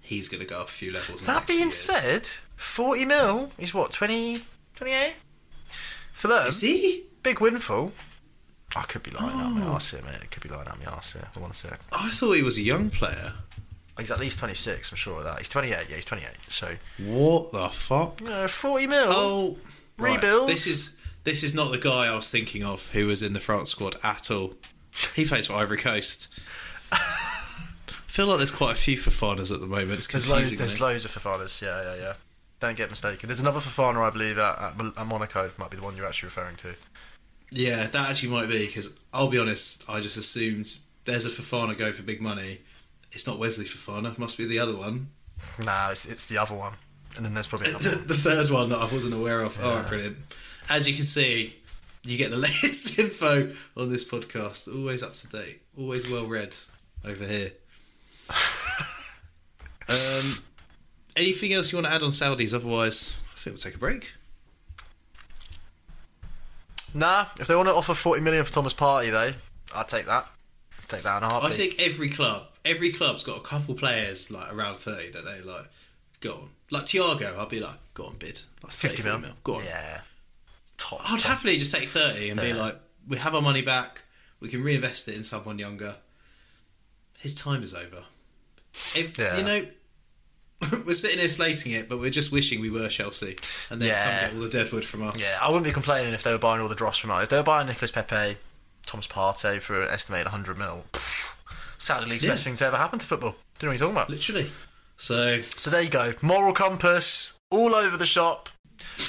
[0.00, 1.22] he's going to go up a few levels.
[1.26, 4.42] That being said, 40 mil is what, 20,
[4.74, 5.12] 28?
[6.12, 7.04] For them, is he?
[7.22, 7.92] big windfall.
[8.76, 9.72] I could be lying out my oh.
[9.72, 10.18] arse here, mate.
[10.22, 11.28] I could be lying out my arse here.
[11.38, 11.80] One sec.
[11.92, 13.32] I thought he was a young player.
[13.98, 15.38] He's at least 26, I'm sure of that.
[15.38, 16.30] He's 28, yeah, he's 28.
[16.48, 18.20] So, What the fuck?
[18.20, 19.04] you 40 mil.
[19.08, 19.58] Oh,
[19.98, 20.14] right.
[20.14, 20.48] Rebuild.
[20.48, 23.40] This is this is not the guy I was thinking of who was in the
[23.40, 24.54] France squad at all.
[25.14, 26.28] He plays for Ivory Coast.
[26.90, 26.96] I
[27.88, 29.92] feel like there's quite a few Fofanas at the moment.
[29.92, 30.58] It's There's, loads, confusing.
[30.58, 32.12] there's loads of Fofanas, yeah, yeah, yeah.
[32.58, 33.28] Don't get mistaken.
[33.28, 35.50] There's another Fofana, I believe, at, at Monaco.
[35.58, 36.74] Might be the one you're actually referring to.
[37.52, 39.88] Yeah, that actually might be because I'll be honest.
[39.88, 42.58] I just assumed there's a Fofana going for big money.
[43.12, 44.16] It's not Wesley Fofana.
[44.18, 45.08] Must be the other one.
[45.58, 46.74] Nah, it's, it's the other one.
[47.16, 48.06] And then there's probably another the, one.
[48.06, 49.60] the third one that I wasn't aware of.
[49.62, 49.80] All Yeah.
[49.80, 50.16] right, brilliant.
[50.68, 51.56] As you can see,
[52.04, 54.72] you get the latest info on this podcast.
[54.72, 55.60] Always up to date.
[55.76, 56.54] Always well read
[57.04, 57.50] over here.
[59.88, 60.34] um,
[61.16, 62.54] anything else you want to add on Saudis?
[62.54, 64.12] Otherwise, I think we'll take a break.
[66.94, 69.32] Nah, if they want to offer 40 million for Thomas Partey, though,
[69.76, 70.26] I'd take that.
[70.82, 71.54] I'd take that in a I heartbeat.
[71.54, 75.66] think every club, every club's got a couple players like around thirty that they like.
[76.20, 77.38] Go on, like Thiago.
[77.38, 79.30] I'd be like, go on, bid like 50 30 mil.
[79.44, 79.64] Go on.
[79.64, 80.00] Yeah.
[80.78, 81.30] Top, I'd top.
[81.36, 82.76] happily just take 30 and be like,
[83.08, 84.02] we have our money back,
[84.40, 85.94] we can reinvest it in someone younger.
[87.18, 88.04] His time is over.
[88.96, 89.36] If, Yeah.
[89.38, 89.66] You know,
[90.86, 93.36] we're sitting here slating it, but we're just wishing we were Chelsea
[93.70, 94.04] and then Yeah.
[94.20, 95.20] come get all the deadwood from us.
[95.20, 97.24] Yeah, I wouldn't be complaining if they were buying all the dross from us.
[97.24, 98.36] If they were buying Nicolas Pepe,
[98.86, 101.34] Thomas Partey for an estimated 100 mil, pff,
[101.78, 102.30] Saudi League's Yeah.
[102.32, 103.36] best thing to ever happen to football.
[103.58, 104.10] Do you know what you're talking about?
[104.10, 104.52] Literally.
[104.96, 106.14] So, So there you go.
[106.20, 108.48] Moral compass all over the shop.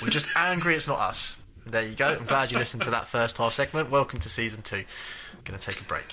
[0.01, 1.35] We're just angry it's not us.
[1.65, 2.15] There you go.
[2.19, 3.89] I'm glad you listened to that first half segment.
[3.89, 4.83] Welcome to season two.
[5.43, 6.05] Going to take a break.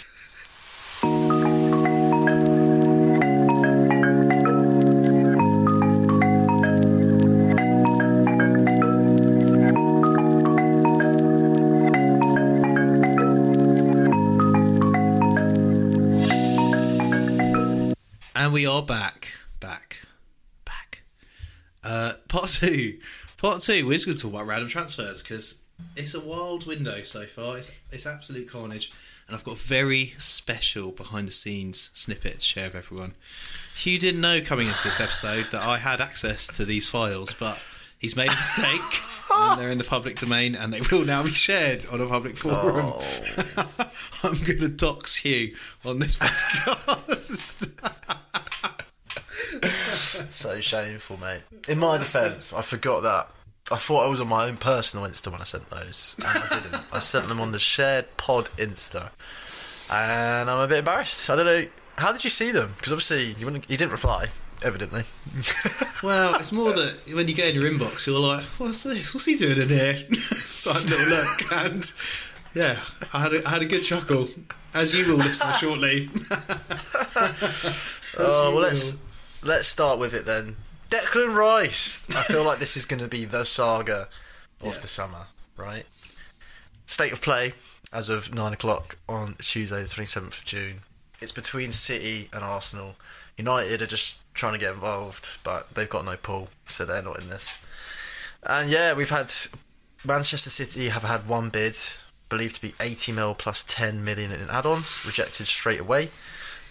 [18.49, 19.29] And we are back.
[19.61, 20.01] Back.
[20.65, 21.03] Back.
[21.85, 22.99] Uh, part two.
[23.37, 27.03] Part two, we're just going to talk about random transfers because it's a wild window
[27.03, 27.59] so far.
[27.59, 28.91] It's, it's absolute carnage.
[29.27, 33.17] And I've got very special behind the scenes snippet to share with everyone.
[33.77, 37.61] Hugh didn't know coming into this episode that I had access to these files, but
[37.99, 38.81] he's made a mistake
[39.35, 42.37] and they're in the public domain and they will now be shared on a public
[42.37, 42.95] forum.
[42.97, 43.91] Oh.
[44.25, 47.75] I'm going to dox Hugh on this podcast.
[50.31, 51.43] So shameful, mate.
[51.69, 53.29] In my defence, I forgot that.
[53.71, 56.61] I thought I was on my own personal Insta when I sent those, and I
[56.61, 56.85] didn't.
[56.93, 59.11] I sent them on the shared pod Insta,
[59.91, 61.29] and I'm a bit embarrassed.
[61.29, 61.67] I don't know.
[61.97, 62.75] How did you see them?
[62.77, 64.27] Because obviously you, wouldn't, you didn't reply,
[64.65, 65.05] evidently.
[66.01, 69.13] Well, it's more that when you get in your inbox, you're like, "What's this?
[69.13, 71.93] What's he doing in here?" so I had a little look, and
[72.55, 72.79] yeah,
[73.13, 74.29] I had a, I had a good chuckle,
[74.75, 76.09] as you will listen shortly.
[78.19, 79.03] Oh well, let's
[79.43, 80.57] let's start with it then.
[80.91, 82.09] Declan Rice.
[82.11, 84.09] I feel like this is going to be the saga
[84.61, 84.81] of Yeah.
[84.81, 85.85] the summer, right?
[86.87, 87.53] State of play
[87.93, 90.81] as of nine o'clock on Tuesday, the twenty seventh of June.
[91.21, 92.97] It's between City and Arsenal.
[93.39, 97.21] United are just trying to get involved, but they've got no pull, so they're not
[97.21, 97.59] in this.
[98.43, 99.33] And yeah, we've had
[100.05, 101.77] Manchester City have had one bid,
[102.29, 106.11] believed to be 80 mil plus 10 million in add-ons, rejected straight away.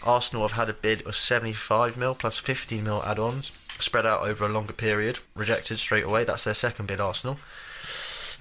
[0.04, 4.46] Arsenal have had a bid of 75 mil plus 15 mil add-ons, spread out over
[4.46, 6.24] a longer period, rejected straight away.
[6.24, 7.38] That's their second bid, Arsenal.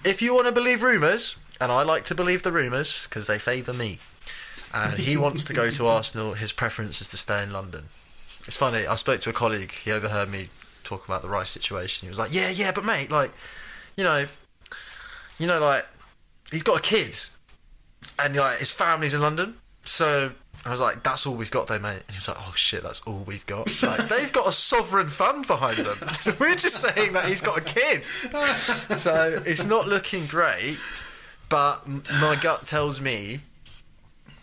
[0.04, 3.38] If you want to believe rumours, and I like to believe the rumours because they
[3.38, 3.98] favour me,
[4.74, 7.86] and he wants to go to Arsenal, his preference is to stay in London.
[8.46, 8.86] It's funny.
[8.86, 9.72] I spoke to a colleague.
[9.72, 10.48] He overheard me
[10.84, 12.06] talk about the Rice situation.
[12.06, 13.32] He was like, "Yeah, yeah, but mate, like,
[13.96, 14.26] you know,
[15.38, 15.84] you know, like,
[16.50, 17.18] he's got a kid,
[18.18, 20.32] and like his family's in London, so."
[20.64, 22.82] I was like, "That's all we've got, though, mate." And he was like, "Oh shit,
[22.82, 25.96] that's all we've got." Like, they've got a sovereign fund behind them.
[26.40, 30.76] We're just saying that he's got a kid, so it's not looking great.
[31.48, 31.86] But
[32.20, 33.40] my gut tells me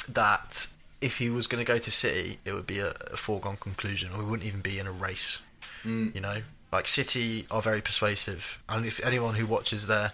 [0.08, 0.68] that
[1.04, 4.18] if he was going to go to City, it would be a, a foregone conclusion,
[4.18, 5.42] we wouldn't even be in a race.
[5.84, 6.16] Mm.
[6.16, 6.38] You know,
[6.72, 10.14] like City are very persuasive, and if anyone who watches their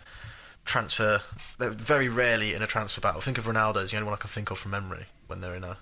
[0.66, 1.22] transfer,
[1.58, 3.22] they're very rarely in a transfer battle.
[3.22, 5.56] Think of Ronaldo as the only one I can think of from memory when they're
[5.56, 5.78] in a,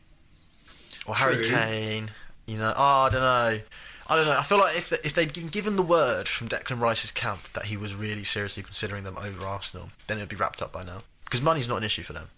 [1.07, 1.49] or Harry True.
[1.49, 2.11] Kane.
[2.45, 3.61] You know, oh, I don't know.
[4.09, 4.37] I don't know.
[4.37, 7.51] I feel like if the, if they'd been given the word from Declan Rice's camp
[7.53, 10.83] that he was really seriously considering them over Arsenal, then it'd be wrapped up by
[10.83, 10.99] now.
[11.25, 12.29] Because money's not an issue for them.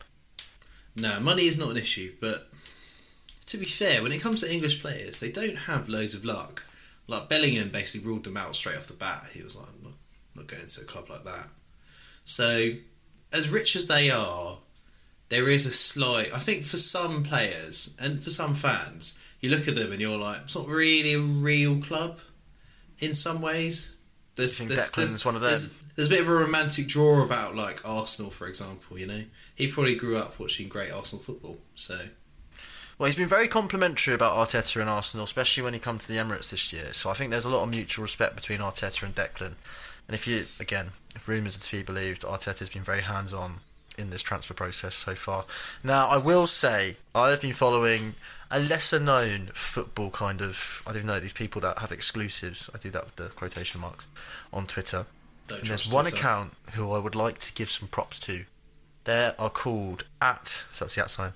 [0.95, 2.48] No, money is not an issue, but
[3.49, 6.65] to be fair, when it comes to English players, they don't have loads of luck.
[7.07, 9.27] Like Bellingham basically ruled them out straight off the bat.
[9.33, 9.93] He was like, I'm not,
[10.35, 11.49] not going to a club like that.
[12.25, 12.69] So,
[13.33, 14.59] as rich as they are,
[15.29, 16.31] there is a slight.
[16.33, 20.17] I think for some players and for some fans, you look at them and you're
[20.17, 22.19] like, it's not really a real club.
[22.99, 23.97] In some ways,
[24.35, 27.87] there's there's, there's, one of there's, there's a bit of a romantic draw about like
[27.87, 28.99] Arsenal, for example.
[28.99, 29.23] You know,
[29.55, 31.57] he probably grew up watching great Arsenal football.
[31.73, 31.97] So
[32.99, 36.19] Well, he's been very complimentary about Arteta and Arsenal, especially when he comes to the
[36.19, 36.91] Emirates this year.
[36.91, 39.53] So I think there's a lot of mutual respect between Arteta and Declan.
[40.05, 43.61] And if you, again, if rumours are to be believed, Arteta's been very hands-on
[43.97, 45.45] in this transfer process so far.
[45.81, 48.15] Now, I will say, I have been following
[48.51, 52.89] a lesser-known football kind of, I don't know, these people that have exclusives, I do
[52.89, 54.07] that with the quotation marks,
[54.51, 55.05] on Twitter.
[55.47, 56.17] don't And there's one Twitter.
[56.17, 58.43] account who I would like to give some props to.
[59.05, 61.31] They are called at so that's the at sign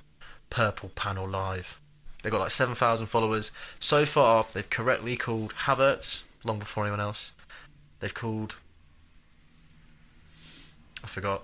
[0.54, 1.80] Purple Panel Live.
[2.22, 4.46] They've got like seven thousand followers so far.
[4.54, 7.32] They've correctly called Havertz long before anyone else.
[8.00, 8.58] They've called
[11.04, 11.42] I forgot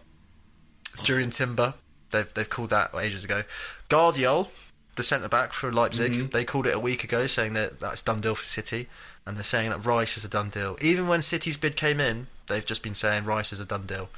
[0.97, 1.73] Jurien Timber.
[2.11, 3.43] They've they've called that ages ago.
[3.89, 4.49] Gvardiol,
[4.95, 6.31] the centre back for Leipzig, Mhm.
[6.31, 8.87] they called it a week ago, saying that that's done deal for City,
[9.25, 10.77] and they're saying that Rice is a done deal.
[10.81, 14.09] Even when City's bid came in, they've just been saying Rice is a done deal,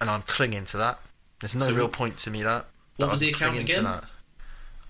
[0.00, 0.98] and I'm clinging to that.
[1.38, 2.66] There's no So real point to me that.
[2.96, 3.86] What was the account again?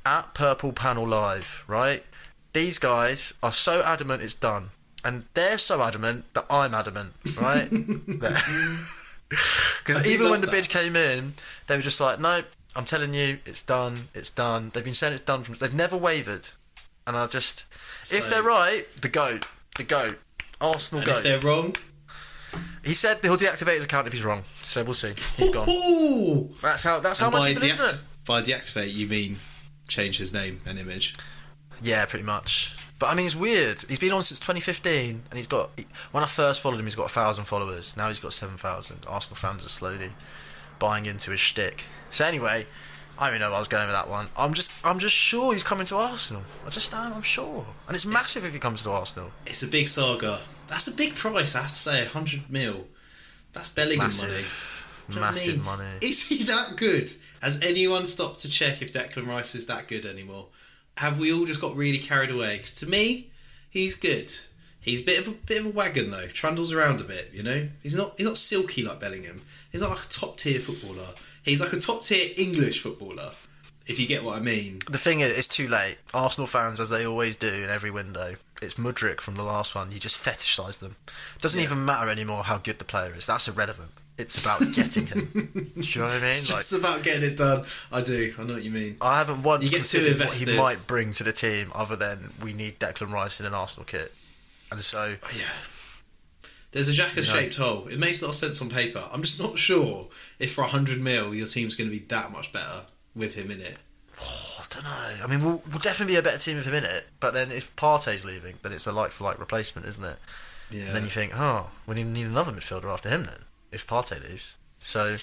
[0.05, 2.05] At Purple Panel Live, right?
[2.53, 4.71] These guys are so adamant it's done,
[5.05, 7.69] and they're so adamant that I'm adamant, right?
[9.85, 10.53] Because even when the that.
[10.53, 11.33] bid came in,
[11.67, 12.45] they were just like, nope,
[12.77, 14.09] I'm telling you, it's done.
[14.15, 15.55] It's done." They've been saying it's done from.
[15.55, 16.49] They've never wavered,
[17.07, 17.65] and I just,
[18.13, 19.47] if they're right, the goat,
[19.79, 20.19] the goat,
[20.61, 21.23] Arsenal And if goat.
[21.23, 21.77] they're wrong,
[22.85, 24.43] He said he'll deactivate his account if he's wrong.
[24.63, 25.09] So we'll see.
[25.09, 25.69] He's gone.
[25.71, 26.51] Ooh!
[26.61, 27.01] That's how.
[27.01, 28.01] That's how And much by, he believes it.
[28.27, 29.39] by deactivate, you mean
[29.89, 31.15] change his name and image.
[31.81, 32.77] Yeah, pretty much.
[32.99, 33.83] But I mean, it's weird.
[33.89, 35.71] He's been on since 2015, and he's got.
[36.13, 37.97] When I first followed him, he's got a thousand followers.
[37.97, 39.05] Now he's got seven thousand.
[39.09, 40.13] Arsenal fans are slowly
[40.79, 41.85] buying into his shtick.
[42.11, 42.67] So anyway,
[43.19, 44.27] I don't even know where I was going with that one.
[44.37, 46.43] I'm just, I'm just sure he's coming to Arsenal.
[46.67, 47.13] I just am.
[47.13, 49.31] I'm sure, and it's massive if he comes to Arsenal.
[49.47, 50.41] It's a big saga.
[50.67, 52.01] That's a big price, I have to say.
[52.03, 52.87] 100 mil.
[53.53, 54.29] That's Bellingham Massive.
[54.31, 54.45] money.
[55.11, 55.65] Do you I Massive mean?
[55.65, 55.85] money.
[56.01, 57.13] Is he that good?
[57.43, 60.47] Has anyone stopped to check if Declan Rice is that good anymore?
[60.97, 62.57] Have we all just got really carried away?
[62.57, 63.31] Because to me,
[63.69, 64.33] he's good.
[64.81, 66.27] He's a bit of a bit of a wagon though.
[66.29, 67.69] Trundles around a bit, you know.
[67.83, 69.43] He's not he's not silky like Bellingham.
[69.71, 71.15] He's not like a top tier footballer.
[71.45, 73.33] He's like a top tier English footballer.
[73.87, 74.81] If you get what I mean.
[74.89, 75.97] The thing is, it's too late.
[76.15, 79.91] Arsenal fans, as they always do in every window, it's Mudryk from the last one.
[79.91, 80.95] You just fetishise them.
[81.35, 81.67] It doesn't Yeah.
[81.67, 83.27] even matter anymore how good the player is.
[83.27, 83.91] That's irrelevant.
[84.19, 85.31] It's about getting him.
[85.75, 86.29] do you know what I mean?
[86.31, 87.65] It's Like, just about getting it done.
[87.91, 88.33] I do.
[88.39, 88.99] I know what you mean.
[89.01, 92.31] I haven't once You get considered what he might bring to the team, other than
[92.41, 94.15] we need Declan Rice in an Arsenal kit,
[94.71, 95.49] and so Oh, yeah.
[96.71, 97.87] There's a Xhaka shaped hole.
[97.89, 99.03] It makes a lot of sense on paper.
[99.13, 100.09] I'm just not sure
[100.43, 103.61] if for 100 mil your team's going to be that much better with him in
[103.61, 103.79] it.
[104.21, 105.25] oh, I don't know.
[105.25, 107.07] I mean, we'll, we'll definitely be a better team with him in it.
[107.21, 110.19] But then if Partey's leaving, then it's a like for like replacement, isn't it?
[110.71, 110.87] Yeah.
[110.87, 114.23] And then you think, oh, we need, need another midfielder after him then, if Partey
[114.29, 114.57] leaves.
[114.81, 115.17] So,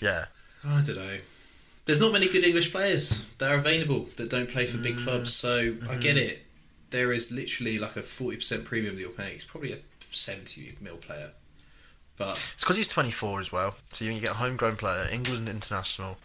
[0.00, 0.26] yeah.
[0.64, 1.18] I don't know.
[1.86, 5.04] There's not many good English players that are available that don't play for big mm.
[5.04, 6.18] clubs, so I get mm-hmm.
[6.18, 6.44] it.
[6.90, 9.34] There is literally like a 40% premium that you're paying.
[9.34, 9.78] It's probably a
[10.10, 11.32] 70 mil player.
[12.18, 13.74] But It's because he's 24 as well.
[13.92, 16.18] So you get a homegrown player, England international,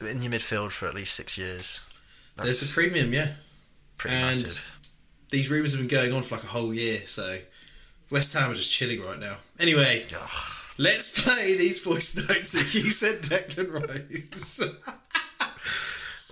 [0.00, 1.84] in your midfield for at least six years.
[2.36, 3.34] there's the premium, yeah.
[3.96, 4.72] pretty and- massive.
[5.30, 7.38] These rumours have been going on for like a whole year, so
[8.10, 9.38] West Ham are just chilling right now.
[9.58, 10.30] Anyway, Ugh.
[10.78, 14.60] let's play these voice notes that you sent Declan Rice.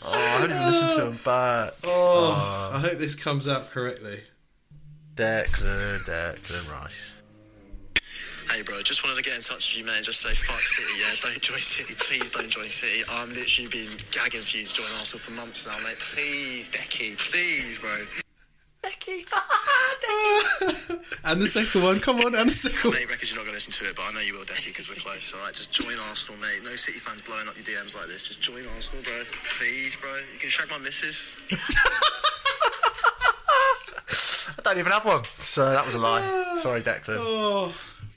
[0.07, 1.73] Oh, I haven't even listened to him back.
[1.85, 4.21] oh, uh, I hope this comes out correctly.
[5.15, 7.15] Declan, Declan Rice.
[8.51, 10.03] Hey bro, just wanted to get in touch with you, man.
[10.03, 11.15] Just say fuck City, yeah.
[11.31, 12.31] Don't join City, please.
[12.31, 13.03] Don't join City.
[13.11, 15.99] I'm literally been gagging for you to join Arsenal for months now, mate.
[15.99, 17.91] Please, Decky, please, bro.
[18.83, 19.25] Becky.
[21.25, 22.99] and the second one, come on, and the second one.
[23.01, 24.89] Mate, reckons you're not gonna listen to it, but I know you will, Decky, because
[24.89, 25.33] we're close.
[25.33, 26.61] All right, just join Arsenal, mate.
[26.63, 28.29] No City fans blowing up your DMs like this.
[28.29, 29.15] Just join Arsenal, bro.
[29.57, 30.11] Please, bro.
[30.33, 31.33] You can shag my missus.
[34.59, 35.23] I don't even have one.
[35.41, 36.57] So that was a lie.
[36.59, 37.17] Sorry, Declan.
[37.19, 37.75] Oh,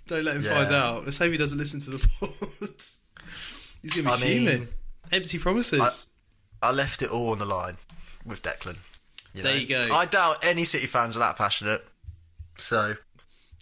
[0.07, 0.53] don't let him Yeah.
[0.55, 1.05] find out.
[1.05, 2.29] Let's hope he doesn't listen to the pod.
[3.83, 4.67] He's gonna be I mean-.
[5.11, 6.05] Empty promises.
[6.61, 7.77] I left it all on the line
[8.25, 8.77] with Declan.
[9.35, 9.89] There you go.
[9.93, 11.85] I doubt any City fans are that passionate.
[12.57, 12.95] So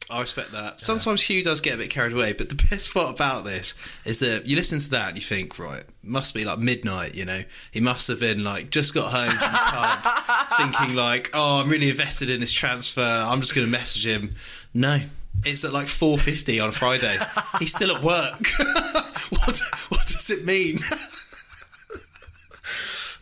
[0.10, 0.80] I respect that.
[0.80, 4.20] Sometimes Hugh does get a bit carried away, but the best part about this is
[4.20, 7.42] that you listen to that and you think, right, must be like midnight, you know.
[7.72, 11.70] He must have been like just got home from the pub, thinking like, oh, I'm
[11.70, 13.02] really invested in this transfer.
[13.02, 14.36] I'm just going to message him.
[14.74, 15.00] No,
[15.44, 17.18] it's at like 4:50 on Friday.
[17.60, 18.48] He's still at work.
[19.30, 20.80] what what does it mean?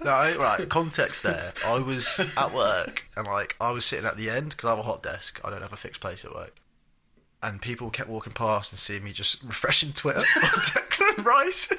[0.04, 0.68] No, right.
[0.68, 1.54] Context there.
[1.66, 4.80] I was at work and like I was sitting at the end because I have
[4.80, 5.40] a hot desk.
[5.44, 6.56] I don't have a fixed place at work,
[7.42, 11.72] and people kept walking past and seeing me just refreshing Twitter on Declan Rice.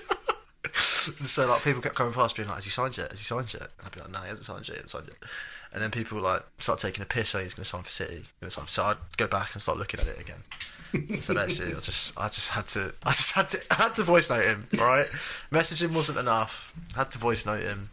[1.04, 3.10] So like people kept coming past, being like, "Has he signed yet?
[3.10, 4.76] Has he signed yet?" And I'd be like, "No, he hasn't signed yet.
[4.76, 5.30] He hasn't signed yet."
[5.72, 8.22] And then people like start taking a piss saying he's going to sign for City.
[8.40, 11.20] Gonna sign for- So I'd go back and start looking at it again.
[11.20, 14.02] so basically, I just, I just had to, I just had to, I had to
[14.04, 14.66] voice note him.
[14.78, 15.06] All right,
[15.52, 16.72] messaging wasn't enough.
[16.94, 17.90] I had to voice note him.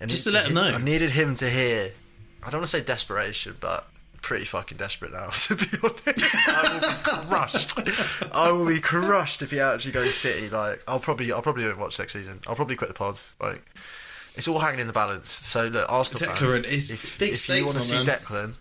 [0.00, 0.62] And Just he- to let him know.
[0.74, 1.92] I needed him to hear.
[2.42, 3.88] I don't want to say desperation, but
[4.22, 5.30] pretty fucking desperate now.
[5.32, 8.34] To be honest, I will be crushed.
[8.34, 10.48] I will be crushed if he actually goes City.
[10.50, 12.40] Like, I'll probably, I'll probably won't watch next season.
[12.46, 13.18] I'll probably quit the pod.
[13.40, 13.62] Like,
[14.34, 15.30] it's all hanging in the balance.
[15.30, 18.06] So look, Arsenal Declan, fans, it's- if, big if you want to see man.
[18.06, 18.54] Declan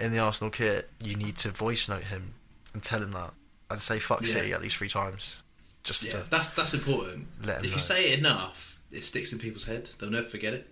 [0.00, 2.34] in the Arsenal kit, you need to voice note him
[2.72, 3.32] and tell him that,
[3.70, 4.28] and say fuck Yeah.
[4.28, 5.40] City at least three times.
[5.82, 7.26] Just Yeah, that's that's important.
[7.42, 7.58] If know.
[7.62, 9.86] you say it enough, it sticks in people's head.
[9.98, 10.68] They'll never forget it.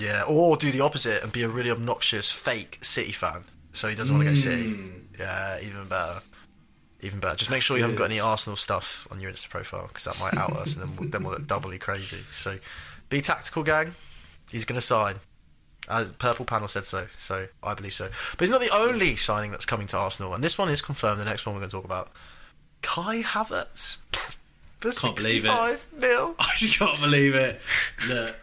[0.00, 3.94] Yeah, or do the opposite and be a really obnoxious fake City fan, so he
[3.94, 4.70] doesn't want to go City.
[4.70, 4.98] Hmm.
[5.18, 6.20] Yeah, even better.
[7.02, 7.36] Even better.
[7.36, 10.18] Just make sure you haven't got any Arsenal stuff on your Insta profile because that
[10.18, 12.24] might out us, and then we'll, then we'll look doubly crazy.
[12.32, 12.56] So,
[13.10, 13.92] be tactical, gang.
[14.50, 15.16] He's going to sign.
[15.88, 18.08] As Purple Panel said so, so I believe so.
[18.32, 21.20] But he's not the only signing that's coming to Arsenal, and this one is confirmed.
[21.20, 22.10] The next one we're going to talk about,
[22.82, 23.96] Kai Havertz.
[24.80, 25.48] For Can't believe it.
[25.48, 26.34] 65 mil.
[26.38, 27.60] I just can't believe it.
[28.08, 28.36] Look,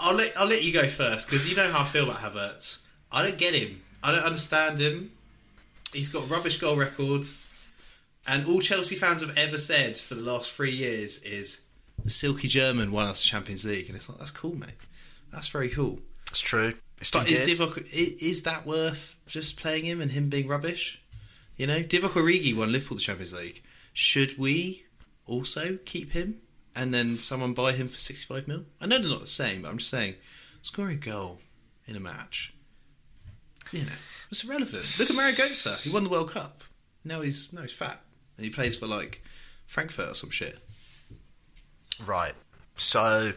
[0.00, 2.86] I'll let I'll let you go first because you know how I feel about Havertz.
[3.12, 3.82] I don't get him.
[4.02, 5.12] I don't understand him.
[5.92, 7.24] He's got a rubbish goal record,
[8.28, 11.66] and all Chelsea fans have ever said for the last three years is
[12.02, 14.74] the silky German won us the Champions League, and it's like that's cool, mate.
[15.32, 16.00] That's very cool.
[16.28, 16.74] It's true.
[17.00, 17.42] It's But is.
[17.42, 21.02] Divock is that worth just playing him and him being rubbish?
[21.56, 23.62] You know, Divock Origi won Liverpool the Champions League.
[23.92, 24.84] Should we
[25.26, 26.40] also keep him
[26.76, 28.64] and then someone buy him for sixty five mil?
[28.80, 30.14] I know they're not the same, but I'm just saying,
[30.62, 31.40] scoring a goal
[31.86, 32.54] in a match,
[33.72, 33.92] you know,
[34.30, 34.96] it's irrelevant.
[34.98, 35.82] Look at Mario Götze.
[35.82, 36.64] He won the World Cup.
[37.04, 38.00] Now he's now he's fat
[38.36, 39.22] and he plays for like
[39.66, 40.58] Frankfurt or some shit.
[42.04, 42.34] Right.
[42.76, 43.32] So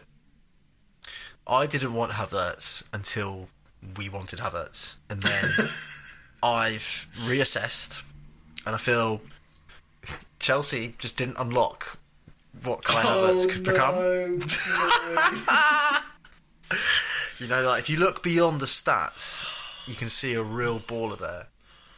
[1.46, 3.48] I didn't want Havertz until
[3.96, 5.50] we wanted Havertz, and then
[6.42, 8.02] I've reassessed,
[8.66, 9.20] and I feel
[10.38, 11.98] Chelsea just didn't unlock
[12.64, 13.94] what Kai Havertz could become.
[15.48, 16.04] Oh,
[17.38, 21.18] you know, like if you look beyond the stats, you can see a real baller
[21.18, 21.48] there.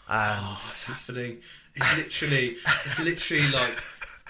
[0.08, 1.38] And oh, it's happening?
[1.74, 3.82] It's literally, it's literally like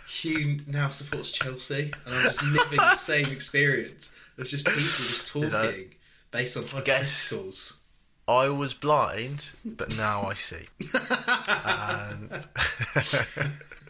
[0.08, 5.26] Hugh now supports Chelsea, and I'm just living the same experience of just people just
[5.26, 5.72] talking know,
[6.30, 7.80] based on guess- hypotheticals.
[8.28, 10.66] I was blind, but now I see.
[11.48, 12.46] and,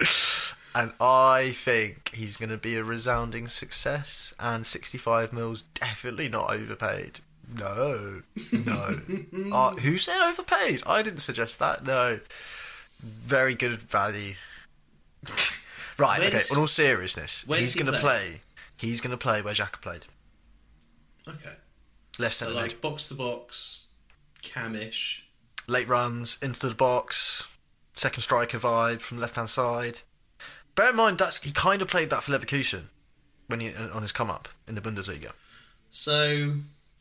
[0.77, 4.35] and I think he's going to be a resounding success.
[4.39, 7.21] And 65 mils definitely not overpaid.
[7.59, 8.91] No, no.
[9.53, 10.83] uh, who said overpaid?
[10.87, 11.85] I didn't suggest that.
[11.85, 12.21] No.
[13.01, 14.35] Very good value.
[15.99, 18.43] right, okay, Where's- in all seriousness, he's going to play?
[18.77, 20.05] He's going to play where Xhaka played.
[21.27, 21.55] Okay,
[22.19, 22.73] Left so centre mid.
[22.73, 23.93] like box to box,
[24.43, 25.25] camish.
[25.67, 27.49] late runs into the box,
[27.95, 30.01] second striker vibe from the left hand side.
[30.77, 32.85] Bear in mind that's he kind of played that for Leverkusen
[33.49, 35.33] when he on his come up in the Bundesliga.
[35.91, 36.57] So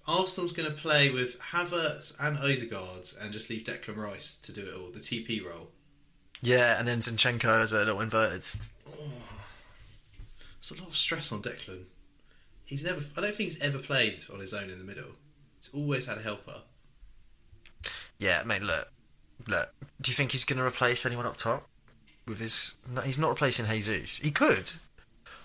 [0.07, 4.61] Arsenal's going to play with Havertz and Odegaard, and just leave Declan Rice to do
[4.61, 5.71] it all, the TP role.
[6.41, 8.45] Yeah, and then Zinchenko as a little inverted.
[10.57, 11.83] It's a lot of stress on Declan.
[12.65, 13.03] He's never.
[13.17, 15.11] I don't think he's ever played on his own in the middle.
[15.57, 16.61] He's always had a helper.
[18.17, 18.61] Yeah, mate.
[18.61, 18.91] Look,
[19.47, 19.73] look.
[20.01, 21.67] Do you think he's going to replace anyone up top
[22.27, 22.73] with his?
[22.91, 24.17] No, he's not replacing Jesus.
[24.17, 24.71] He could.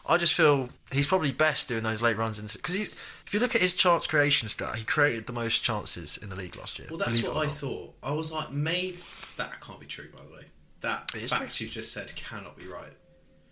[0.08, 2.92] I just feel he's probably best doing those late runs because he's.
[3.26, 6.36] If you look at his chance creation stat, he created the most chances in the
[6.36, 6.88] league last year.
[6.90, 7.94] Well, that's what I thought.
[8.02, 8.98] I was like, maybe
[9.36, 10.08] that can't be true.
[10.12, 10.44] By the way,
[10.80, 12.90] that fact you've just said cannot be right.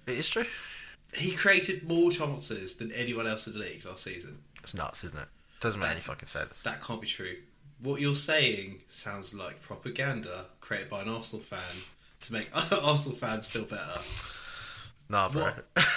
[0.07, 0.47] It is true.
[1.15, 4.39] He created more chances than anyone else in the league last season.
[4.63, 5.29] It's nuts, isn't it?
[5.61, 6.63] Doesn't make any fucking sense.
[6.63, 7.37] That can't be true.
[7.81, 11.85] What you're saying sounds like propaganda created by an Arsenal fan
[12.21, 14.01] to make other Arsenal fans feel better.
[15.09, 15.43] Nah, bro.
[15.43, 15.65] What?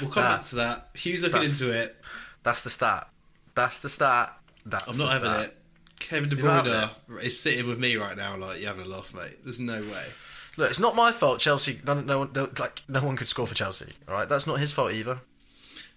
[0.00, 0.88] We'll come back to that.
[0.94, 1.96] Hugh's looking That's- into it.
[2.42, 3.08] That's the stat.
[3.54, 4.32] That's the stat.
[4.64, 5.56] That's I'm not having it
[5.98, 6.90] Kevin De Bruyne
[7.22, 9.36] is sitting with me right now, like, you're having a laugh, mate.
[9.44, 10.06] There's no way.
[10.56, 11.38] Look, it's not my fault.
[11.40, 13.92] Chelsea, no, no, one- no, like no one could score for Chelsea.
[14.08, 15.20] All right, that's not his fault either.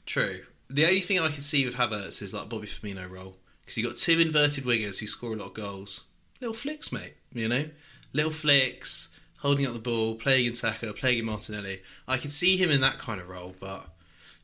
[0.05, 0.41] True.
[0.69, 3.83] The only thing I can see with Havertz is like Bobby Firmino role because you
[3.85, 6.03] got two inverted wingers who score a lot of goals.
[6.41, 7.13] Little flicks, mate.
[7.33, 7.65] You know,
[8.13, 11.81] little flicks, holding up the ball, playing in Saka, playing in Martinelli.
[12.07, 13.87] I can see him in that kind of role, but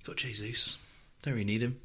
[0.03, 0.77] got Jesus.
[1.21, 1.79] Don't really need him.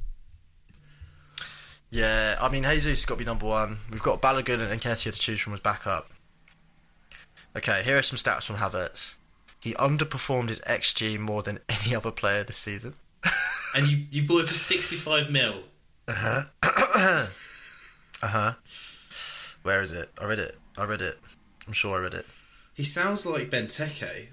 [1.90, 3.78] Yeah, I mean Jesus has got to be number one.
[3.90, 6.10] We've got Balogun and Nketiah to choose from as backup.
[7.56, 9.14] Okay, here are some stats from Havertz.
[9.60, 12.94] He underperformed his XG more than any other player this season.
[13.76, 15.64] And you you bought it for sixty five mil.
[16.06, 17.26] Uh huh.
[18.22, 18.52] uh huh.
[19.64, 20.10] Where is it?
[20.20, 20.56] I read it.
[20.78, 21.18] I read it.
[21.66, 22.26] I'm sure I read it.
[22.74, 24.28] He sounds like Benteke.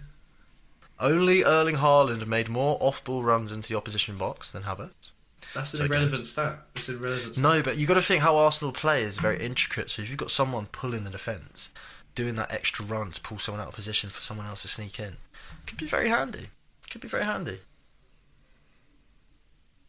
[1.00, 5.10] Only Erling Haaland made more off-ball runs into the opposition box than Havertz.
[5.56, 5.94] That's an Okay.
[5.96, 6.66] irrelevant stat.
[6.76, 7.44] It's an irrelevant stat.
[7.44, 9.90] No, but you got to think how Arsenal play is very intricate.
[9.90, 11.70] So if you've got someone pulling the defence,
[12.16, 15.00] doing that extra run to pull someone out of position for someone else to sneak
[15.00, 15.18] in,
[15.66, 16.48] could be very handy.
[16.90, 17.60] Could be very handy.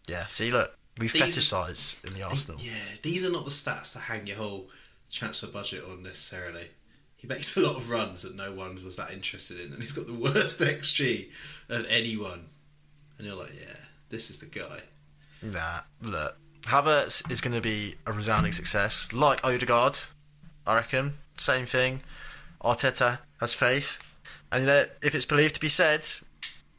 [0.09, 0.27] Yeah.
[0.27, 2.61] See, look, we These- fetishise in the Arsenal.
[2.61, 4.71] Yeah, these are not the stats to hang your whole
[5.11, 6.71] transfer budget on necessarily.
[7.23, 9.93] He makes a lot of runs that no one was that interested in, and he's
[9.93, 11.31] got the worst XG
[11.69, 12.47] of anyone.
[13.17, 13.77] And you're like, yeah,
[14.09, 14.81] this is the guy.
[15.41, 20.01] Nah, look, Havertz is going to be a resounding success, like Odegaard.
[20.67, 21.19] I reckon.
[21.37, 22.01] Same thing.
[22.61, 24.17] Arteta has faith,
[24.51, 24.69] and
[25.01, 26.01] if it's believed to be said,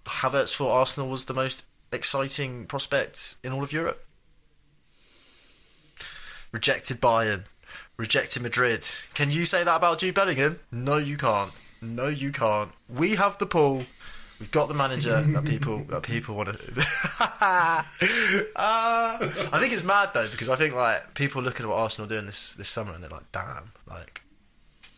[0.06, 4.06] Havertz for Arsenal was the most exciting prospect in all of Europe.
[6.52, 7.44] Rejected Bayern,
[7.98, 8.86] rejected Madrid.
[9.14, 10.60] Can you say that about Jude Bellingham?
[10.72, 11.52] No, you can't.
[11.82, 12.72] No, you can't.
[12.90, 13.84] We have the pool.
[14.40, 16.86] We've got the manager that people that people want to.
[18.56, 22.06] Ah, I think it's mad though because I think like people looking at what Arsenal
[22.08, 24.22] are doing this this summer and they're like, damn, like,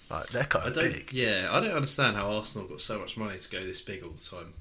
[0.10, 0.92] like they're kind I of don't.
[0.94, 1.12] big.
[1.12, 4.12] Yeah, I don't understand how Arsenal got so much money to go this big all
[4.12, 4.54] the time.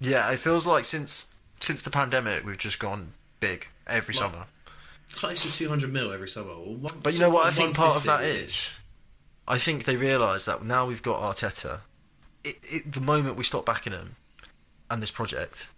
[0.00, 4.44] Yeah, it feels like since since the pandemic we've just gone big every Well, summer.
[5.12, 6.52] Close to two hundred mil every summer.
[6.52, 8.46] One, But you know what I think part of that is?
[8.46, 8.80] is?
[9.46, 11.80] I think they realise that now we've got Arteta,
[12.44, 14.16] it, it, the moment we stop backing him
[14.90, 15.68] and this project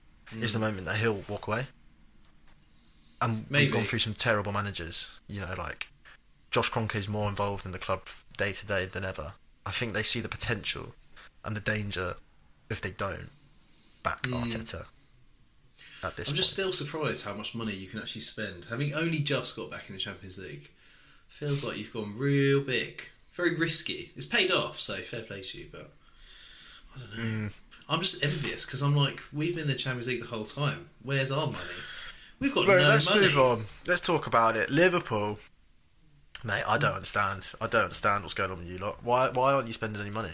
[0.40, 0.66] is the hmm.
[0.66, 1.66] moment that he'll walk away.
[3.20, 3.66] And Maybe.
[3.66, 5.08] we've gone through some terrible managers.
[5.28, 5.88] You know, like
[6.50, 8.02] Josh Kroenke is more involved in the club
[8.36, 9.32] day to day than ever.
[9.64, 10.94] I think they see the potential
[11.44, 12.16] and the danger
[12.70, 13.30] if they don't
[14.02, 14.34] back hmm.
[14.34, 14.86] Arteta.
[16.04, 16.36] At this I'm point.
[16.36, 18.66] just still surprised how much money you can actually spend.
[18.70, 20.70] Having only just got back in the Champions League,
[21.28, 23.08] feels like you've gone real big.
[23.32, 24.10] Very risky.
[24.16, 25.88] It's paid off, so fair play to you, but
[26.94, 27.48] I don't know.
[27.48, 27.52] Mm.
[27.88, 30.88] I'm just envious because I'm like, we've been in the Champions League the whole time.
[31.02, 31.58] Where's our money?
[32.40, 33.20] We've got Right, no let's money.
[33.22, 33.64] move on.
[33.86, 34.70] Let's talk about it.
[34.70, 35.38] Liverpool,
[36.44, 36.64] mate.
[36.66, 37.52] I don't understand.
[37.60, 38.98] I don't understand what's going on with you lot.
[39.02, 39.28] Why?
[39.30, 40.32] Why aren't you spending any money?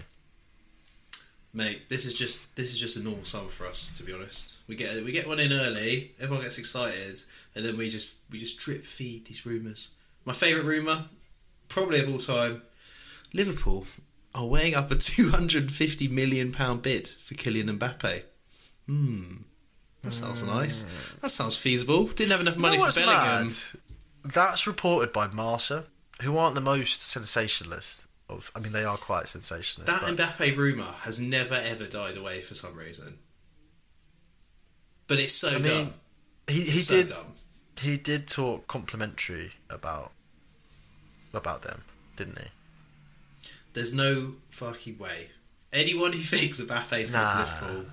[1.55, 4.59] Mate, this is just this is just a normal summer for us, to be honest.
[4.69, 7.23] We get we get one in early, everyone gets excited,
[7.55, 9.93] and then we just we just drip feed these rumours.
[10.25, 11.07] My favourite rumour,
[11.69, 12.63] probably of all time,
[13.33, 13.87] Liverpool
[14.35, 18.23] are weighing up a two hundred and fifty million pound bid for Kylian Mbappe.
[18.87, 19.37] Hmm.
[20.03, 20.83] That sounds nice.
[21.23, 22.07] That sounds feasible.
[22.09, 23.47] Didn't have enough money You know for Bellingham.
[23.47, 23.53] mad?
[24.33, 25.87] That's reported by Marca,
[26.23, 28.51] who aren't the most sensationalist of.
[28.55, 29.87] I mean, they are quite sensationalist.
[29.87, 33.19] That but- Mbappe rumour has never ever died away for some reason.
[35.07, 35.63] But it's so I dumb.
[35.63, 35.95] mean,
[36.49, 37.35] he he so did dumb.
[37.81, 40.13] he did talk complimentary about
[41.33, 41.83] about them,
[42.17, 43.51] didn't he?
[43.73, 45.31] There's no fucking way.
[45.73, 47.39] Anyone who thinks Mbappe's going to Nah.
[47.67, 47.87] Liverpool,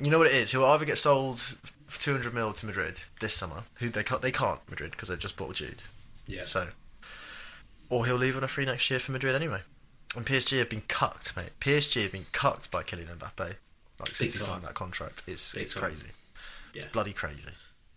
[0.00, 0.50] You know what it is?
[0.52, 3.64] He'll either get sold for two hundred mil to Madrid this summer.
[3.76, 5.82] Who they can't they can't Madrid because they just bought Jude.
[6.28, 6.44] yeah.
[6.44, 6.68] So,
[7.94, 9.60] or he'll leave on a free next year for Madrid anyway.
[10.16, 11.50] And PSG have been cucked, mate.
[11.60, 13.56] PSG have been cucked by Kylian Mbappe.
[14.00, 15.84] Like since he signed that contract, it's Big it's time.
[15.84, 16.08] crazy,
[16.72, 16.84] Yeah.
[16.92, 17.48] bloody crazy.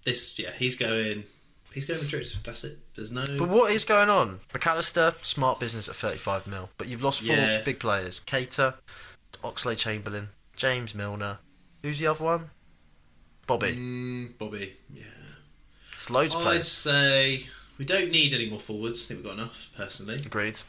[0.04, 1.24] This, yeah, he's going.
[1.74, 2.26] He's going Madrid.
[2.44, 2.78] That's it.
[2.96, 3.26] There's no.
[3.38, 4.40] But what is going on?
[4.54, 7.62] Mac Allister, smart business at 35 mil, but you've lost four Yeah.
[7.62, 8.76] big players: Keita,
[9.44, 11.40] Oxley Chamberlain, James Milner.
[11.84, 12.50] Who's the other one?
[13.48, 13.76] Bobby.
[13.76, 14.78] Mm, Bobby.
[14.94, 15.04] Yeah.
[15.96, 16.72] It's loads of I'd players.
[16.72, 17.48] say
[17.78, 19.06] we don't need any more forwards.
[19.06, 19.70] I think we've got enough.
[19.76, 20.60] Personally, Agreed.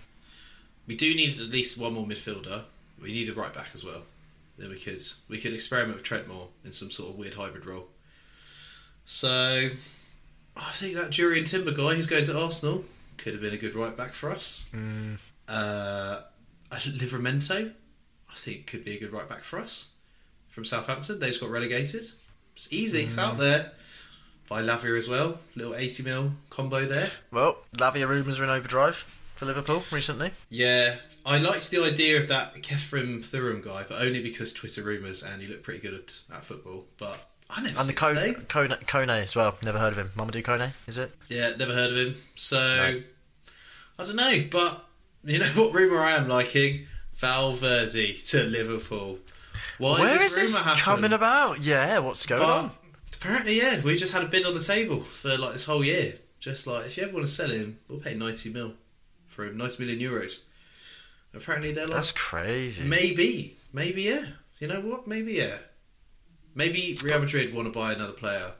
[0.86, 2.62] we do need at least one more midfielder.
[3.00, 4.02] We need a right back as well.
[4.58, 7.88] Then we could we could experiment with Trentmore in some sort of weird hybrid role.
[9.04, 9.70] So,
[10.56, 12.84] I think that Jurrien Timber guy who's going to Arsenal
[13.16, 14.68] could have been a good right back for us.
[14.74, 15.16] Mm.
[15.48, 16.20] Uh,
[16.70, 17.72] Livramento,
[18.30, 19.94] I think, could be a good right back for us
[20.48, 21.20] from Southampton.
[21.20, 22.04] They just got relegated.
[22.54, 23.02] It's easy.
[23.02, 23.72] It's out there.
[24.48, 25.38] Buy Lavia as well.
[25.56, 27.08] Little 80 mil combo there.
[27.30, 28.94] Well, Lavia rumours are in overdrive
[29.34, 30.32] for Liverpool recently.
[30.48, 30.96] Yeah,
[31.26, 35.42] I liked the idea of that Khéphren Thuram guy, but only because Twitter rumours and
[35.42, 36.86] he looked pretty good at, at football.
[36.98, 37.18] But
[37.50, 38.46] I never And the Kone.
[38.46, 39.56] Kone, Kone as well.
[39.62, 40.12] Never heard of him.
[40.16, 41.12] Mamadou Kone, is it?
[41.28, 42.14] Yeah, never heard of him.
[42.34, 43.02] So No.
[44.00, 44.84] I don't know, but
[45.24, 46.86] you know what rumour I am liking?
[47.14, 49.18] Valverde to Liverpool.
[49.78, 51.60] Why Where is is this this rumour coming about?
[51.60, 52.70] Yeah, what's going But on?
[53.20, 56.14] Apparently, yeah, we just had a bid on the table for like this whole year.
[56.40, 58.74] Just like if you ever want to sell him, we'll pay ninety mil
[59.26, 60.46] for him, ninety million euros.
[61.34, 62.84] Apparently, they're like That's crazy.
[62.84, 64.24] maybe, maybe yeah.
[64.60, 65.06] You know what?
[65.06, 65.58] Maybe yeah.
[66.54, 68.52] Maybe Real Madrid want to buy another player,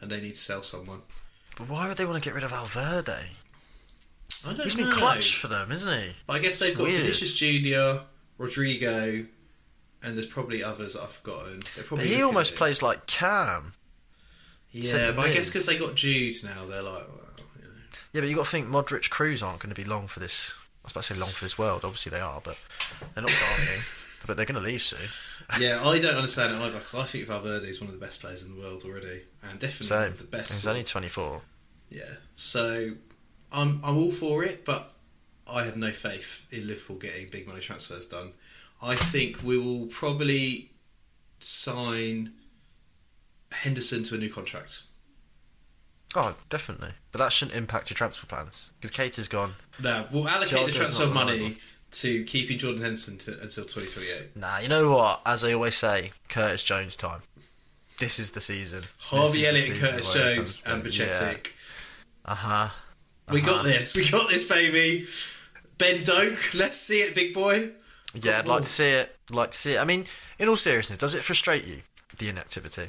[0.00, 1.02] and they need to sell someone.
[1.56, 3.12] But why would they want to get rid of Valverde?
[4.46, 4.84] I don't He's know.
[4.84, 6.10] been clutch for them, isn't he?
[6.26, 7.00] But I guess they've got Weird.
[7.02, 8.00] Vinicius Junior,
[8.38, 9.26] Rodrygo,
[10.02, 11.62] and there's probably others that I've forgotten.
[12.00, 13.72] He almost plays like Cam.
[14.70, 17.70] Yeah, but I guess because they got Jude now, they're like, well, you know.
[18.12, 20.54] Yeah, but you got to think Modric, Kroos aren't going to be long for this.
[20.82, 21.84] I was about to say long for this world.
[21.84, 22.56] Obviously they are, but
[23.14, 23.80] they're not dying.
[24.26, 25.08] but they're going to leave soon.
[25.58, 28.20] Yeah, I don't understand it either because I think Valverde is one of the best
[28.20, 30.12] players in the world already, and definitely one Same.
[30.12, 30.50] of the best.
[30.50, 31.40] He's only 24.
[31.90, 32.02] yeah,
[32.34, 32.90] so
[33.52, 34.92] I'm I'm all for it, but
[35.50, 38.32] I have no faith in Liverpool getting big money transfers done.
[38.82, 40.72] I think we will probably
[41.38, 42.32] sign
[43.52, 44.82] Henderson to a new contract.
[46.14, 46.90] Oh, definitely.
[47.12, 49.54] But that shouldn't impact your transfer plans because Keita's gone.
[49.82, 51.56] No, we'll allocate the transfer money reliable.
[51.92, 54.36] to keeping Jordan Henderson to, until 2028.
[54.36, 55.20] Nah, you know what?
[55.26, 57.20] As I always say, Curtis Jones time.
[57.98, 58.82] This is the season.
[58.98, 60.90] Harvey Elliott and Curtis Jones and Yeah.
[60.90, 61.52] Bajcetic.
[62.24, 62.68] Uh huh.
[63.32, 63.94] We got this.
[63.94, 65.06] We got this, baby.
[65.78, 67.70] Ben Doak, let's see it, big boy.
[68.14, 69.14] Yeah, I'd like to see it.
[69.30, 69.78] Like to see it.
[69.80, 70.06] I mean,
[70.38, 71.82] in all seriousness, does it frustrate you
[72.18, 72.88] the inactivity?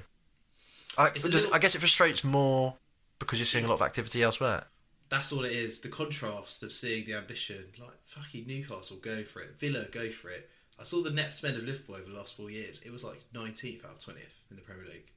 [0.98, 2.76] I, It's does, little- I guess it frustrates more
[3.20, 4.66] because you're seeing a lot of activity elsewhere.
[5.10, 5.80] That's all it is.
[5.80, 10.30] The contrast of seeing the ambition, like fucking Newcastle go for it, Villa go for
[10.30, 10.50] it.
[10.80, 12.84] I saw the net spend of Liverpool over the last four years.
[12.84, 15.12] It was like 19th out of 20th in the Premier League.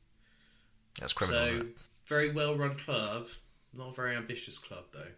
[1.01, 1.41] That's criminal.
[1.41, 1.67] So
[2.07, 3.27] very well run club,
[3.75, 5.13] not a very ambitious club though.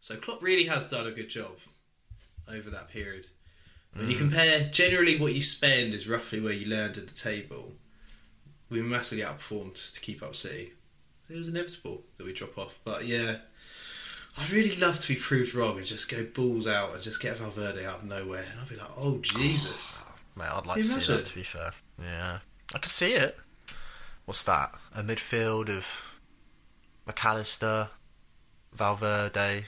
[0.00, 1.56] So Klopp really has done a good job
[2.52, 3.28] over that period.
[3.94, 4.10] When Mm.
[4.10, 7.72] you compare, generally what you spend is roughly where you land at the table.
[8.72, 10.72] We massively outperformed to keep up City.
[11.28, 13.36] It was inevitable that we drop off, but yeah,
[14.38, 17.36] I'd really love to be proved wrong and just go balls out and just get
[17.36, 20.04] Valverde out of nowhere, and I'd be like, oh Jesus!
[20.36, 21.26] Mate, I'd like to see that.
[21.26, 22.38] To be fair, yeah,
[22.74, 23.38] I could see it.
[24.24, 24.74] What's that?
[24.94, 26.18] A midfield of
[27.06, 27.90] Mac Allister,
[28.72, 29.66] Valverde.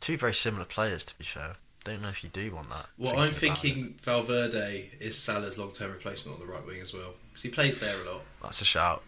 [0.00, 1.56] Two very similar players, to be fair.
[1.88, 2.86] I don't know if you do want that.
[2.98, 3.34] Well, I'm about it.
[3.36, 7.78] thinking Valverde is Salah's long-term replacement on the right wing as well because he plays
[7.80, 8.22] there a lot.
[8.42, 9.02] That's a shout.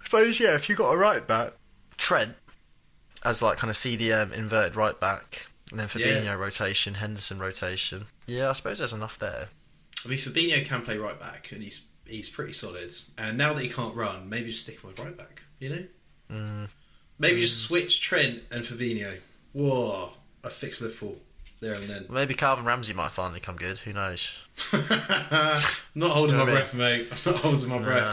[0.00, 1.52] I suppose, yeah, if you got a right back.
[1.98, 2.34] Trent,
[3.24, 6.32] as like kind of CDM inverted right back, and then Fabinho Yeah.
[6.34, 8.06] rotation, Henderson rotation.
[8.26, 9.48] Yeah, I suppose there's enough there.
[10.04, 12.92] I mean, Fabinho can play right back, and he's he's pretty solid.
[13.16, 15.42] And now that he can't run, maybe just stick him with right back.
[15.60, 15.84] You know,
[16.32, 16.68] Mm.
[17.20, 19.20] maybe just switch Trent and Fabinho.
[19.52, 21.20] Whoa, I fix Liverpool
[21.62, 22.06] there and then.
[22.10, 23.78] Maybe Calvin Ramsay might finally come good.
[23.78, 24.34] Who knows?
[25.94, 27.08] not holding my breath, mate.
[27.10, 28.04] I'm not holding my breath.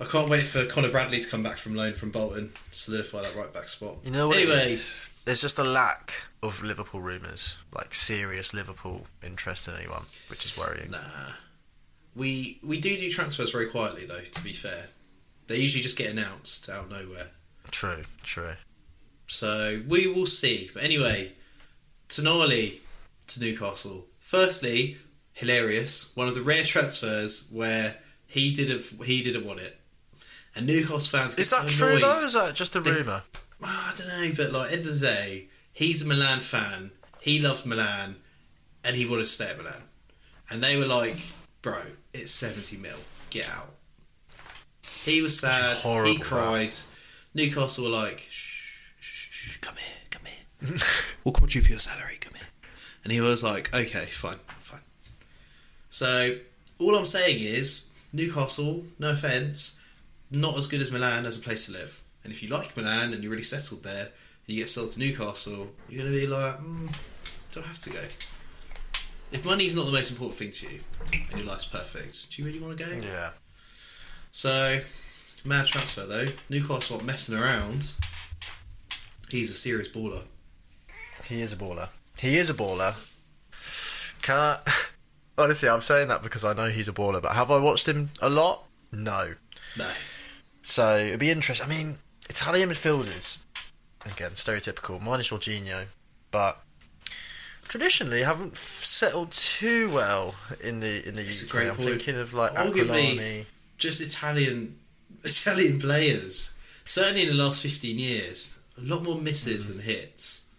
[0.00, 0.06] No.
[0.06, 3.36] I can't wait for Conor Bradley to come back from loan from Bolton, solidify that
[3.36, 3.96] right back spot.
[4.02, 4.38] You know what?
[4.38, 4.76] Anyway.
[5.26, 10.56] There's just a lack of Liverpool rumours, like serious Liverpool interest in anyone, which is
[10.56, 10.92] worrying.
[10.92, 11.34] Nah.
[12.16, 14.88] We we do do transfers very quietly though, to be fair.
[15.46, 17.28] They usually just get announced out of nowhere.
[17.70, 18.54] True, true.
[19.26, 20.70] So we will see.
[20.72, 21.32] But anyway,
[22.10, 22.78] Tonali
[23.28, 24.06] to Newcastle.
[24.20, 24.98] Firstly,
[25.32, 26.14] hilarious.
[26.16, 27.96] One of the rare transfers where
[28.26, 29.80] he didn't he didn't want it.
[30.54, 32.02] And Newcastle fans get Is that so true annoyed.
[32.02, 32.22] though?
[32.22, 33.22] Or is that just a They- rumour?
[33.62, 36.90] Ah, I don't know, but like end of the day, he's a Milan fan.
[37.20, 38.16] He loved Milan,
[38.82, 39.82] and he wanted to stay at Milan.
[40.48, 41.18] And they were like,
[41.62, 41.78] "Bro,
[42.14, 42.98] it's seventy mil.
[43.30, 43.74] Get out."
[45.04, 45.76] He was sad.
[45.78, 46.74] Horrible, he cried.
[47.34, 49.99] Newcastle were like, shh, shh, shh, come here.
[51.24, 52.18] we'll quadruple your salary.
[52.20, 52.48] Come here."
[53.04, 54.80] And he was like, "Okay, fine, fine."
[55.88, 56.36] So
[56.78, 59.80] all I'm saying is, Newcastle, no offense,
[60.30, 62.02] not as good as Milan as a place to live.
[62.24, 64.08] And if you like Milan and you're really settled there,
[64.46, 66.92] and you get sold to Newcastle, you're going to be like, mm,
[67.52, 68.02] do I have to go?
[69.32, 70.80] If money's not the most important thing to you,
[71.30, 72.90] and your life's perfect, do you really want to go?
[73.06, 73.30] Yeah.
[74.32, 74.80] So,
[75.44, 76.28] mad transfer though.
[76.48, 77.92] Newcastle aren't messing around.
[79.28, 80.24] He's a serious baller.
[81.30, 81.90] He is a baller.
[82.18, 82.92] He is a baller.
[84.20, 84.58] Can I...
[85.38, 88.10] Honestly, I'm saying that because I know he's a baller, but have I watched him
[88.20, 88.64] a lot?
[88.90, 89.34] No.
[89.78, 89.90] No.
[90.62, 91.66] So it'd be interesting.
[91.66, 93.38] I mean, Italian midfielders,
[94.04, 95.84] again, stereotypical, minus Jorginho,
[96.32, 96.60] but
[97.62, 101.62] traditionally haven't settled too well in the in the That's a UK.
[101.68, 101.88] I'm point.
[101.88, 103.44] thinking of like Arguably- Aquilani.
[103.78, 104.76] Just Italian
[105.24, 106.58] Italian players.
[106.84, 109.76] Certainly in the last fifteen years, a lot more misses mm.
[109.76, 110.49] than hits.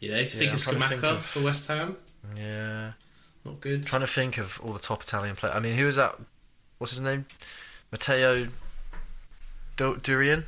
[0.00, 1.96] You know, think I'm of trying to think Scamacca for West Ham.
[2.36, 2.92] Yeah,
[3.44, 3.84] Not good.
[3.84, 5.54] trying to think of all the top Italian players.
[5.56, 6.16] I mean, who was that?
[6.78, 7.26] What's his name?
[7.92, 8.48] Matteo
[9.76, 10.44] Du- Durian.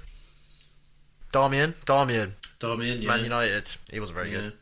[1.32, 3.08] Darmian, Darmian, Darmian, yeah.
[3.08, 3.68] Man United.
[3.90, 4.40] He wasn't very Yeah.
[4.40, 4.52] good.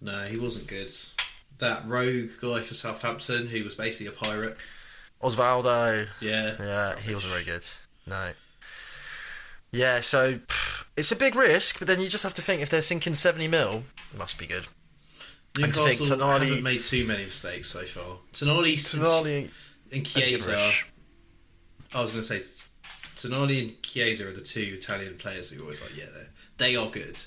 [0.00, 0.92] No, he wasn't good.
[1.58, 4.56] That rogue guy for Southampton who was basically a pirate.
[5.22, 6.08] Osvaldo.
[6.20, 6.56] Yeah.
[6.58, 7.66] Yeah, he wasn't very good.
[8.06, 8.32] No.
[9.70, 12.70] Yeah, so pff, it's a big risk, but then you just have to think if
[12.70, 14.66] they're sinking seventy mil, it must be good.
[15.58, 18.18] And to think Newcastle Tonali- haven't made too many mistakes so far.
[18.32, 19.50] Tonali, Tonali
[19.92, 20.70] and Chiesa.
[21.94, 22.40] I was going to say
[23.14, 26.04] Tonali and Chiesa are the two Italian players who are always like, yeah,
[26.58, 27.22] they are good.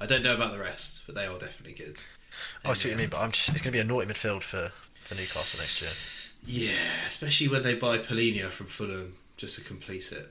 [0.00, 2.00] I don't know about the rest, but they are definitely good.
[2.64, 4.42] I see what you mean, but I'm just, it's going to be a naughty midfield
[4.42, 6.68] for, for Newcastle next year.
[6.70, 10.30] Yeah, especially when they buy Palhinha from Fulham just to complete it.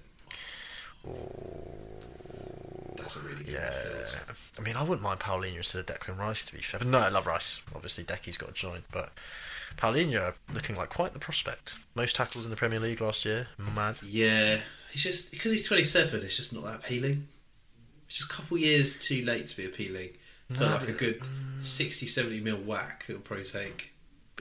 [3.04, 4.60] That's a really good Yeah, midfield.
[4.60, 6.80] I mean, I wouldn't mind Palhinha instead of Declan Rice to be fair.
[6.80, 7.62] But no, I love Rice.
[7.76, 9.12] Obviously, Decky's got a joint, but
[9.78, 11.76] Palhinha looking like quite the prospect.
[11.96, 13.48] Most tackles in the Premier League last year.
[13.58, 13.98] Mad.
[14.04, 16.22] Yeah, he's just because he's 27.
[16.22, 17.28] It's just not that appealing.
[18.08, 20.10] It's just a couple years too late to be appealing.
[20.50, 21.22] But No, like a good
[21.60, 23.92] 60, 70 mil whack, it'll probably take.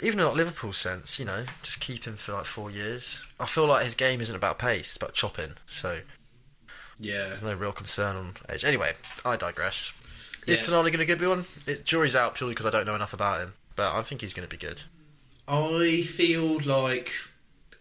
[0.02, 3.24] Even in like Liverpool sense, you know, just keep him for like four years.
[3.38, 5.52] I feel like his game isn't about pace; it's about chopping.
[5.66, 6.00] So
[7.02, 8.64] Yeah, there's no real concern on age.
[8.64, 8.92] Anyway,
[9.24, 9.92] I digress.
[10.46, 10.66] Is Yeah.
[10.66, 11.44] Tonali going to be one?
[11.66, 14.32] It's jury's out purely because I don't know enough about him, but I think he's
[14.32, 14.82] going to be good.
[15.48, 17.12] I feel like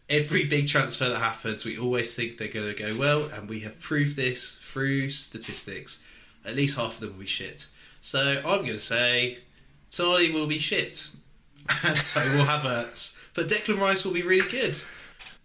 [0.10, 3.60] every big transfer that happens, we always think they're going to go well, and we
[3.62, 6.04] have proved this through statistics.
[6.44, 7.68] At least half of them will be shit.
[8.02, 9.38] So I'm going to say
[9.92, 11.10] Tonali will be shit,
[11.86, 13.18] and so will Havertz.
[13.36, 14.82] But Declan Rice will be really good,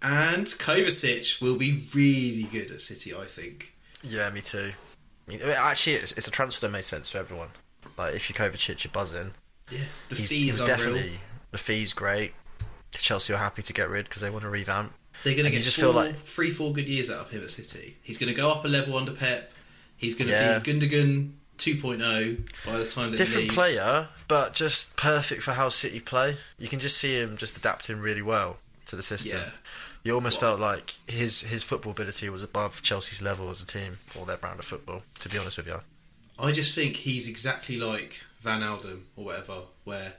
[0.07, 3.13] and Kovacic will be really good at City.
[3.15, 3.73] I think.
[4.03, 4.73] Yeah, me too.
[5.29, 7.49] I mean, actually, it's, it's a transfer that made sense for everyone.
[7.99, 9.33] Like if you're Kovacic, you're buzzing.
[9.71, 11.19] Yeah, the He's, fees he's definitely
[11.51, 12.33] the fees great.
[12.93, 14.93] Chelsea are happy to get rid because they want to revamp.
[15.25, 17.43] They're going to get just four, feel like- three, four good years out of him
[17.43, 17.97] at City.
[18.03, 19.53] He's going to go up a level under Pep.
[19.97, 20.59] He's going to Yeah.
[20.59, 26.01] be Gundogan 2.0 by the time that Different player, but just perfect for how City
[26.01, 26.37] play.
[26.59, 29.41] You can just see him just adapting really well to the system.
[29.43, 29.51] Yeah.
[30.07, 33.99] You almost felt like his his football ability was above Chelsea's level as a team
[34.17, 35.03] or their brand of football.
[35.19, 35.81] To be honest with you,
[36.39, 40.13] I just think he's exactly like Van Alden or whatever, where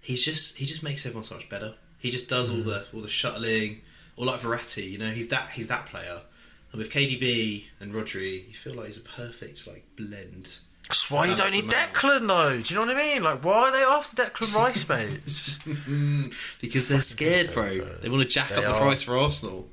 [0.00, 1.74] he's just he just makes everyone so much better.
[1.98, 2.58] He just does Mm.
[2.58, 3.80] all the all the shuttling,
[4.14, 6.22] or like Verratti, you know, he's that he's that player.
[6.70, 10.60] And with KDB and Rodri, you feel like he's a perfect like blend.
[10.88, 11.64] That's why you don't need.
[11.64, 12.60] Declan though.
[12.62, 13.22] Do you know what I mean?
[13.22, 15.20] Like, why are they after Declan Rice, mate?
[15.24, 15.60] Just-
[16.60, 17.78] Because they're scared, bro.
[17.78, 17.94] bro.
[17.96, 18.80] They want to jack They up the are.
[18.80, 19.68] price for Arsenal.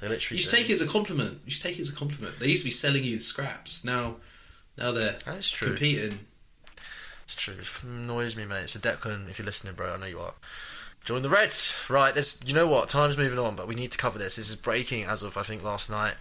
[0.00, 0.36] they literally.
[0.36, 0.56] You should do.
[0.58, 1.40] take it as a compliment.
[1.44, 2.38] You should take it as a compliment.
[2.38, 3.84] They used to be selling you the scraps.
[3.84, 4.16] Now,
[4.78, 5.68] now they're That's true.
[5.68, 6.20] competing.
[7.24, 7.54] It's true.
[7.58, 8.70] It annoys me, mate.
[8.70, 10.34] So Declan, if you're listening, bro, I know you are.
[11.04, 11.76] Join the Reds.
[11.88, 14.36] Right, there's you know what, time's moving on, but we need to cover this.
[14.36, 16.14] This is breaking as of I think last night.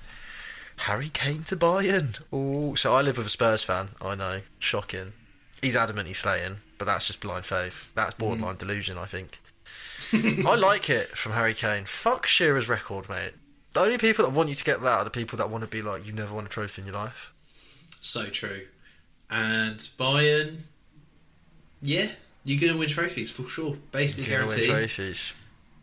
[0.78, 2.20] Harry Kane to Bayern.
[2.32, 3.90] Oh, so I live with a Spurs fan.
[4.02, 5.14] I know, shocking.
[5.62, 7.90] He's adamant he's slaying, but that's just blind faith.
[7.96, 9.40] That's borderline delusion, I think.
[10.46, 11.86] I like it from Harry Kane.
[11.86, 13.32] Fuck Shearer's record, mate.
[13.74, 15.70] The only people that want you to get that are the people that want to
[15.70, 17.34] be like, you never won a trophy in your life.
[18.00, 18.62] So true.
[19.30, 20.58] And Bayern,
[21.82, 22.10] yeah,
[22.44, 23.78] you're going to win trophies for sure.
[23.92, 24.90] Basically You're gonna win guaranteed.
[24.96, 25.34] trophies.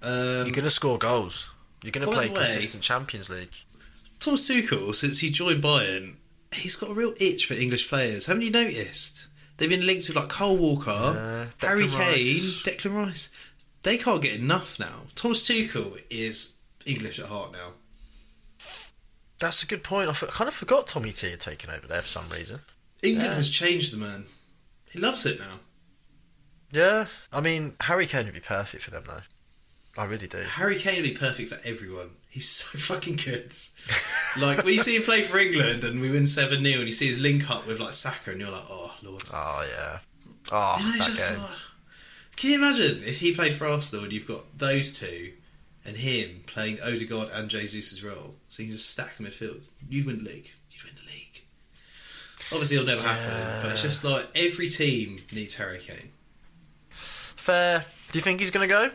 [0.02, 0.12] Um,
[0.46, 1.50] You're going to score goals.
[1.82, 3.50] You're going to play way- consistent Champions League.
[4.24, 6.16] Thomas Tuchel, since he joined Bayern,
[6.54, 8.26] he's got a real itch for English players.
[8.26, 9.26] Haven't you noticed?
[9.56, 10.90] They've been linked with like Kyle Walker,
[11.60, 12.62] Yeah, Harry Declan Kane, Rice.
[12.62, 13.52] Declan Rice.
[13.82, 15.02] They can't get enough now.
[15.14, 17.72] Thomas Tuchel is English at heart now.
[19.38, 20.06] That's a good point.
[20.08, 22.60] I f- kind of forgot Tommy T had taken over there for some reason.
[23.02, 23.34] England Yeah.
[23.36, 24.26] has changed the man.
[24.90, 25.58] He loves it now.
[26.70, 29.22] Yeah, I mean Harry Kane would be perfect for them though.
[29.96, 30.38] I really do.
[30.38, 32.10] Harry Kane would be perfect for everyone.
[32.30, 33.52] He's so fucking good.
[34.40, 36.92] like when you see him play for England and we win seven 0 and you
[36.92, 39.22] see his link up with like Saka and you're like, oh lord.
[39.32, 39.98] Oh yeah.
[40.50, 41.46] Oh, You know, that just, game.
[42.36, 45.32] Can you imagine if he played for Arsenal and you've got those two
[45.84, 49.60] and him playing Odegaard and Jesus' role, so you can just stack the midfield?
[49.88, 50.50] You'd win the league.
[50.70, 51.42] You'd win the league.
[52.50, 56.10] Obviously, it'll never happen, but it's just like every team needs Harry Kane.
[56.90, 57.84] Fair.
[58.10, 58.90] Do you think he's going to go?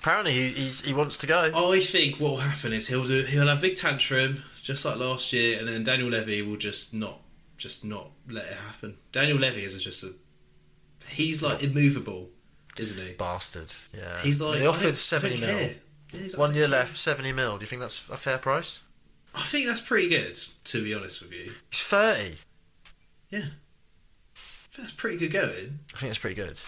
[0.00, 1.50] Apparently he he's, he wants to go.
[1.54, 4.96] I think what will happen is he'll do he'll have a big tantrum, just like
[4.96, 7.20] last year, and then Daniel Levy will just not,
[7.58, 8.96] just not let it happen.
[9.12, 10.12] Daniel Levy is just a,
[11.06, 12.30] he's like immovable,
[12.78, 13.12] isn't he?
[13.12, 13.74] Bastard.
[13.92, 14.18] Yeah.
[14.22, 15.48] He's like they offered seventy mil.
[15.50, 15.72] Yeah,
[16.12, 16.78] like, One year care.
[16.78, 17.58] left, seventy mil.
[17.58, 18.80] Do you think that's a fair price?
[19.34, 20.34] I think that's pretty good,
[20.64, 21.52] to be honest with you.
[21.70, 22.38] He's thirty.
[23.28, 23.38] Yeah,
[24.34, 25.80] I think that's pretty good going.
[25.94, 26.58] I think that's pretty good.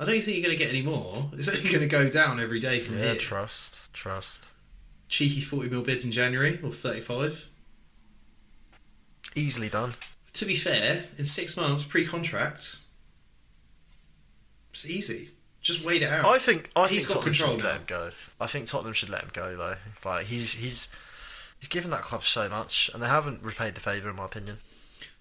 [0.00, 1.28] I don't think you're going to get any more.
[1.32, 3.14] It's only going to go down every day from Yeah, here.
[3.16, 4.48] trust, trust.
[5.08, 7.48] Cheeky 40 mil bid in January or 35.
[9.34, 9.94] Easily done.
[10.34, 12.76] To be fair, in six months pre-contract,
[14.70, 15.30] it's easy.
[15.60, 16.24] Just wait it out.
[16.24, 17.70] I think I He's think got Tottenham control should now.
[17.70, 18.10] let him go.
[18.40, 19.74] I think Tottenham should let him go though.
[20.04, 20.88] Like he's he's
[21.58, 24.58] he's given that club so much, and they haven't repaid the favour in my opinion.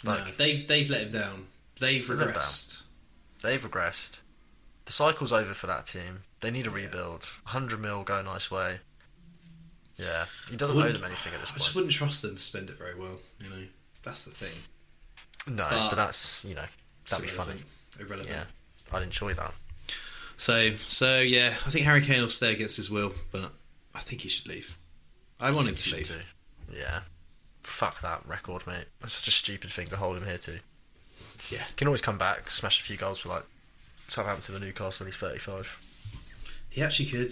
[0.04, 1.48] no, they've they've let him down.
[1.80, 2.84] They've regressed.
[3.42, 4.20] they've regressed.
[4.88, 6.24] The cycle's over for that team.
[6.42, 7.26] They need a rebuild.
[7.46, 8.80] Hundred mil go a nice way.
[9.98, 11.56] Yeah, he doesn't owe them anything at this point.
[11.62, 13.20] I just wouldn't trust them to spend it very well.
[13.44, 13.64] You know,
[14.04, 14.54] that's the thing.
[15.54, 16.66] No, but- but that's you know
[17.10, 17.62] that'd be funny.
[18.00, 18.30] irrelevant.
[18.30, 19.54] Yeah, I'd enjoy that.
[20.38, 23.52] So so yeah, I think Harry Kane will stay against his will, but
[23.96, 24.78] I think he should leave.
[25.40, 26.08] I want him to leave.
[26.08, 26.78] do.
[26.78, 27.02] Yeah.
[27.62, 28.86] Fuck that record, mate.
[29.04, 30.60] It's such a stupid thing to hold him here to.
[31.50, 31.66] Yeah.
[31.68, 33.44] he Can always come back, smash a few goals for like
[34.08, 36.66] Southampton and Newcastle when he's 35.
[36.70, 37.32] He actually could.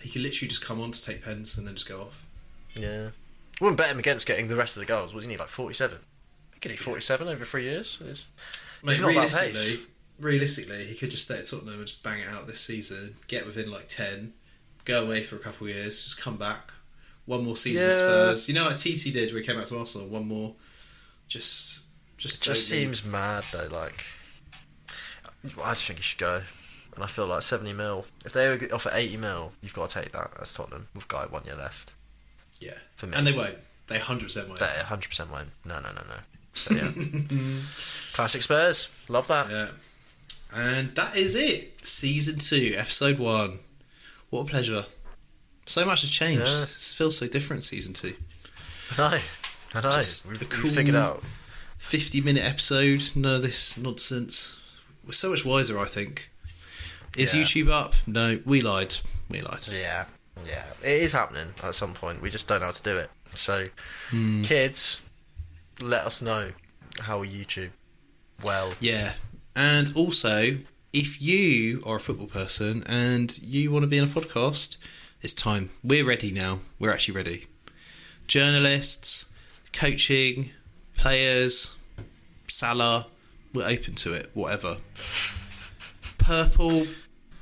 [0.00, 2.26] He could literally just come on to take pens and then just go off.
[2.74, 3.08] Yeah.
[3.60, 5.12] Wouldn't bet him against getting the rest of the goals.
[5.12, 5.98] What do you need, like 47?
[6.54, 8.00] He could hit 47 over three years.
[8.08, 8.28] It's,
[8.82, 9.86] Mate, He's not that realistically,
[10.20, 13.46] realistically, he could just stay at Tottenham and just bang it out this season, get
[13.46, 14.34] within like ten,
[14.84, 16.72] go away for a couple of years, just come back,
[17.26, 18.48] one more season with Spurs.
[18.48, 20.06] You know, like TT did when he came back to Arsenal.
[20.06, 20.54] One more,
[21.26, 23.68] just, just, it just seems mad though.
[23.70, 24.04] Like,
[25.62, 26.42] I just think he should go.
[26.94, 28.06] And I feel like 70 mil.
[28.24, 31.44] If they offer 80 mil, you've got to take that as Tottenham We've got one
[31.44, 31.94] year left.
[32.60, 33.12] yeah, for me.
[33.16, 33.56] and they won't.
[33.86, 34.60] They hundred percent won't.
[34.60, 35.48] They 100% won't.
[35.64, 36.16] No, no, no, no.
[36.52, 36.90] So, yeah.
[38.14, 38.88] Classic Spurs.
[39.08, 39.48] Love that.
[39.50, 39.68] Yeah,
[40.54, 41.86] and that is it.
[41.86, 43.60] Season two, episode one.
[44.30, 44.84] What a pleasure.
[45.66, 46.46] So much has changed.
[46.46, 46.62] Yeah.
[46.64, 47.62] It feels so different.
[47.62, 48.14] Season two.
[48.98, 49.18] I know.
[49.74, 49.90] I know.
[49.90, 51.22] Just We've, the we've figured out.
[51.78, 54.57] 50 minute episode, none of this nonsense.
[55.08, 56.28] We're so much wiser, I think.
[57.16, 57.40] Is Yeah.
[57.42, 57.94] YouTube up?
[58.06, 58.96] No, we lied.
[59.30, 59.66] We lied.
[59.68, 60.04] Yeah,
[60.46, 62.20] yeah, it is happening at some point.
[62.20, 63.10] We just don't know how to do it.
[63.34, 63.70] So,
[64.10, 64.42] Hmm.
[64.42, 65.00] kids,
[65.80, 66.52] let us know
[67.00, 67.70] how we YouTube
[68.42, 68.74] well.
[68.80, 69.14] Yeah.
[69.56, 70.58] And also,
[70.92, 74.76] if you are a football person and you want to be in a podcast,
[75.22, 75.70] it's time.
[75.82, 76.60] We're ready now.
[76.78, 77.46] We're actually ready.
[78.26, 79.24] Journalists,
[79.72, 80.50] coaching,
[80.94, 81.76] players,
[82.46, 83.06] Salah,
[83.54, 84.76] we're open to it, whatever.
[86.18, 86.86] Purple,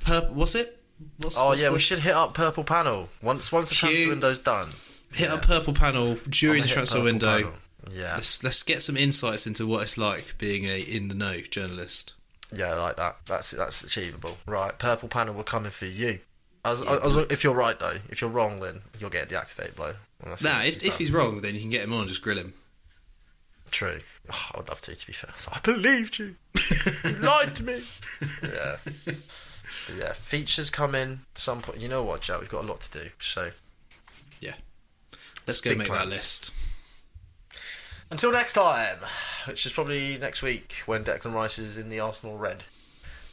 [0.04, 0.72] purple, what's it?
[1.18, 4.08] What's, Oh what's yeah, the- we should hit up Purple Panel once once the transfer
[4.08, 4.68] window's done.
[5.12, 7.36] hit up purple panel during the transfer window.
[7.36, 7.52] Panel.
[7.92, 11.38] Yeah, Let's let's get some insights into what it's like being a in the know
[11.40, 12.14] journalist.
[12.54, 13.16] yeah, I like that.
[13.26, 14.36] That's that's achievable.
[14.46, 16.20] Right, Purple Panel will come in for you.
[16.64, 19.94] As, as, if you're right though, if you're wrong, then you'll get a deactivate blow.
[20.24, 22.54] Nah, if, if he's wrong, then you can get him on and just grill him.
[23.76, 23.98] True.
[24.32, 25.34] Oh, I would love to, to be fair.
[25.36, 26.36] So I believed you.
[27.04, 27.78] you lied to me.
[28.42, 28.76] Yeah.
[29.04, 31.78] But yeah, features come in some point.
[31.80, 32.38] You know what, Joe?
[32.40, 33.10] We've got a lot to do.
[33.18, 33.50] So
[34.40, 34.54] Yeah.
[35.46, 36.54] Let's go make that list.
[38.10, 38.96] until next time,
[39.46, 42.64] which is probably next week when Declan Rice is in the Arsenal red.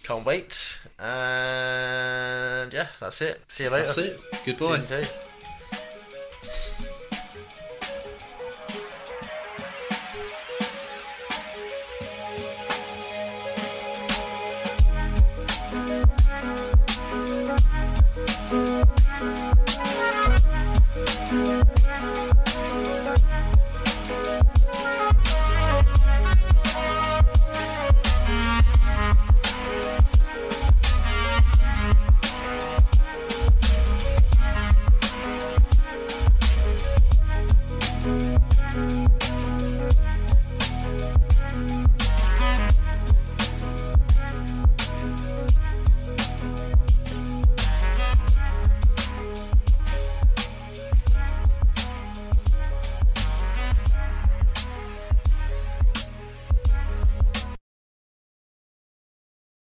[0.03, 0.81] Can't wait.
[0.99, 3.41] And yeah, that's it.
[3.47, 3.85] See you later.
[3.85, 4.19] That's it.
[4.45, 5.07] Goodbye.